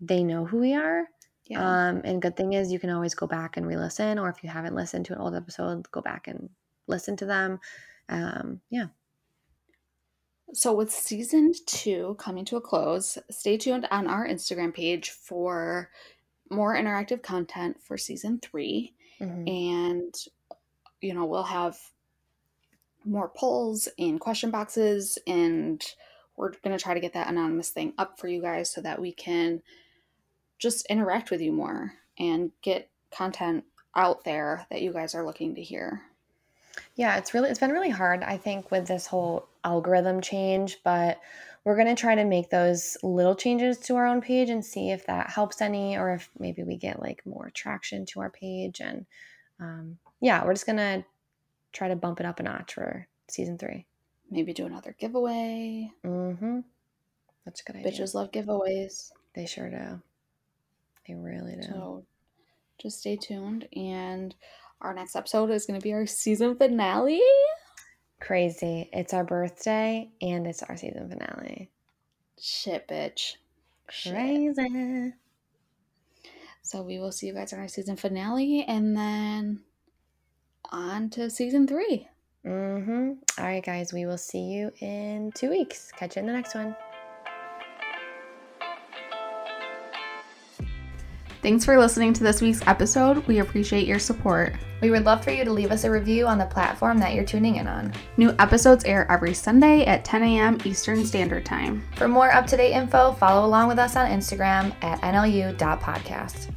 they 0.00 0.22
know 0.22 0.44
who 0.44 0.58
we 0.58 0.74
are. 0.74 1.04
Yeah. 1.46 1.88
Um, 1.88 2.00
and 2.04 2.22
good 2.22 2.36
thing 2.36 2.54
is 2.54 2.72
you 2.72 2.78
can 2.78 2.90
always 2.90 3.14
go 3.14 3.26
back 3.26 3.56
and 3.56 3.66
re-listen, 3.66 4.18
or 4.18 4.30
if 4.30 4.42
you 4.42 4.48
haven't 4.48 4.74
listened 4.74 5.04
to 5.06 5.12
an 5.12 5.18
old 5.18 5.34
episode, 5.34 5.90
go 5.90 6.00
back 6.00 6.28
and 6.28 6.48
listen 6.86 7.16
to 7.16 7.26
them. 7.26 7.60
Um, 8.08 8.60
yeah. 8.70 8.86
So, 10.52 10.72
with 10.74 10.90
season 10.90 11.52
two 11.66 12.16
coming 12.18 12.44
to 12.46 12.56
a 12.56 12.60
close, 12.60 13.18
stay 13.30 13.56
tuned 13.56 13.88
on 13.90 14.06
our 14.06 14.26
Instagram 14.26 14.72
page 14.74 15.10
for 15.10 15.90
more 16.50 16.76
interactive 16.76 17.22
content 17.22 17.82
for 17.82 17.96
season 17.96 18.38
3 18.40 18.94
mm-hmm. 19.20 19.48
And, 19.48 20.14
you 21.00 21.14
know, 21.14 21.24
we'll 21.24 21.42
have 21.42 21.76
more 23.04 23.30
polls 23.34 23.88
and 23.98 24.20
question 24.20 24.50
boxes, 24.50 25.18
and 25.26 25.82
we're 26.36 26.50
going 26.50 26.76
to 26.76 26.82
try 26.82 26.94
to 26.94 27.00
get 27.00 27.12
that 27.12 27.28
anonymous 27.28 27.70
thing 27.70 27.92
up 27.98 28.18
for 28.18 28.28
you 28.28 28.40
guys 28.40 28.70
so 28.70 28.80
that 28.80 29.00
we 29.00 29.12
can 29.12 29.62
just 30.58 30.86
interact 30.86 31.30
with 31.30 31.40
you 31.40 31.52
more 31.52 31.92
and 32.18 32.50
get 32.62 32.90
content 33.10 33.64
out 33.94 34.24
there 34.24 34.66
that 34.70 34.82
you 34.82 34.92
guys 34.92 35.14
are 35.14 35.26
looking 35.26 35.54
to 35.54 35.62
hear. 35.62 36.02
Yeah, 36.96 37.16
it's 37.18 37.34
really 37.34 37.50
it's 37.50 37.58
been 37.58 37.72
really 37.72 37.90
hard 37.90 38.22
I 38.22 38.36
think 38.36 38.70
with 38.70 38.86
this 38.86 39.06
whole 39.06 39.48
algorithm 39.64 40.20
change, 40.20 40.78
but 40.84 41.20
we're 41.64 41.76
going 41.76 41.94
to 41.94 42.00
try 42.00 42.14
to 42.14 42.24
make 42.24 42.50
those 42.50 42.96
little 43.02 43.34
changes 43.34 43.78
to 43.78 43.96
our 43.96 44.06
own 44.06 44.20
page 44.20 44.50
and 44.50 44.64
see 44.64 44.90
if 44.90 45.06
that 45.06 45.30
helps 45.30 45.62
any 45.62 45.96
or 45.96 46.12
if 46.12 46.28
maybe 46.38 46.62
we 46.62 46.76
get 46.76 47.00
like 47.00 47.24
more 47.24 47.50
traction 47.54 48.04
to 48.06 48.20
our 48.20 48.28
page 48.30 48.80
and 48.80 49.06
um, 49.60 49.98
yeah, 50.20 50.44
we're 50.44 50.52
just 50.52 50.66
going 50.66 50.76
to 50.76 51.04
try 51.72 51.88
to 51.88 51.96
bump 51.96 52.20
it 52.20 52.26
up 52.26 52.38
a 52.38 52.42
notch 52.42 52.74
for 52.74 53.06
season 53.28 53.56
3. 53.56 53.86
Maybe 54.30 54.52
do 54.52 54.66
another 54.66 54.94
giveaway. 54.98 55.90
Mhm. 56.04 56.64
That's 57.44 57.60
a 57.60 57.64
good 57.64 57.76
idea. 57.76 57.92
Bitches 57.92 58.14
love 58.14 58.30
giveaways. 58.30 59.10
They 59.34 59.46
sure 59.46 59.70
do. 59.70 60.02
They 61.06 61.14
really 61.14 61.56
do. 61.56 61.62
So 61.62 62.04
just 62.78 63.00
stay 63.00 63.16
tuned 63.16 63.68
and 63.74 64.34
our 64.80 64.94
next 64.94 65.16
episode 65.16 65.50
is 65.50 65.66
going 65.66 65.80
to 65.80 65.84
be 65.84 65.92
our 65.92 66.06
season 66.06 66.56
finale. 66.56 67.22
Crazy. 68.20 68.88
It's 68.92 69.12
our 69.12 69.24
birthday 69.24 70.10
and 70.22 70.46
it's 70.46 70.62
our 70.62 70.76
season 70.76 71.08
finale. 71.08 71.70
Shit, 72.40 72.88
bitch. 72.88 73.34
Crazy. 73.86 74.54
Shit. 74.54 75.14
So 76.62 76.82
we 76.82 76.98
will 76.98 77.12
see 77.12 77.26
you 77.26 77.34
guys 77.34 77.52
on 77.52 77.58
our 77.58 77.68
season 77.68 77.96
finale 77.96 78.64
and 78.66 78.96
then 78.96 79.60
on 80.72 81.10
to 81.10 81.28
season 81.28 81.66
three. 81.66 82.08
Mm-hmm. 82.44 83.12
All 83.38 83.44
right, 83.44 83.64
guys. 83.64 83.92
We 83.92 84.06
will 84.06 84.18
see 84.18 84.40
you 84.40 84.70
in 84.80 85.32
two 85.34 85.50
weeks. 85.50 85.92
Catch 85.92 86.16
you 86.16 86.20
in 86.20 86.26
the 86.26 86.32
next 86.32 86.54
one. 86.54 86.74
Thanks 91.44 91.66
for 91.66 91.78
listening 91.78 92.14
to 92.14 92.24
this 92.24 92.40
week's 92.40 92.66
episode. 92.66 93.18
We 93.26 93.40
appreciate 93.40 93.86
your 93.86 93.98
support. 93.98 94.54
We 94.80 94.88
would 94.88 95.04
love 95.04 95.22
for 95.22 95.30
you 95.30 95.44
to 95.44 95.52
leave 95.52 95.72
us 95.72 95.84
a 95.84 95.90
review 95.90 96.26
on 96.26 96.38
the 96.38 96.46
platform 96.46 96.96
that 97.00 97.12
you're 97.12 97.22
tuning 97.22 97.56
in 97.56 97.68
on. 97.68 97.92
New 98.16 98.34
episodes 98.38 98.82
air 98.86 99.06
every 99.12 99.34
Sunday 99.34 99.84
at 99.84 100.06
10 100.06 100.22
a.m. 100.22 100.58
Eastern 100.64 101.04
Standard 101.04 101.44
Time. 101.44 101.86
For 101.96 102.08
more 102.08 102.32
up 102.32 102.46
to 102.46 102.56
date 102.56 102.72
info, 102.72 103.12
follow 103.12 103.46
along 103.46 103.68
with 103.68 103.78
us 103.78 103.94
on 103.94 104.10
Instagram 104.10 104.74
at 104.82 105.02
nlu.podcast. 105.02 106.50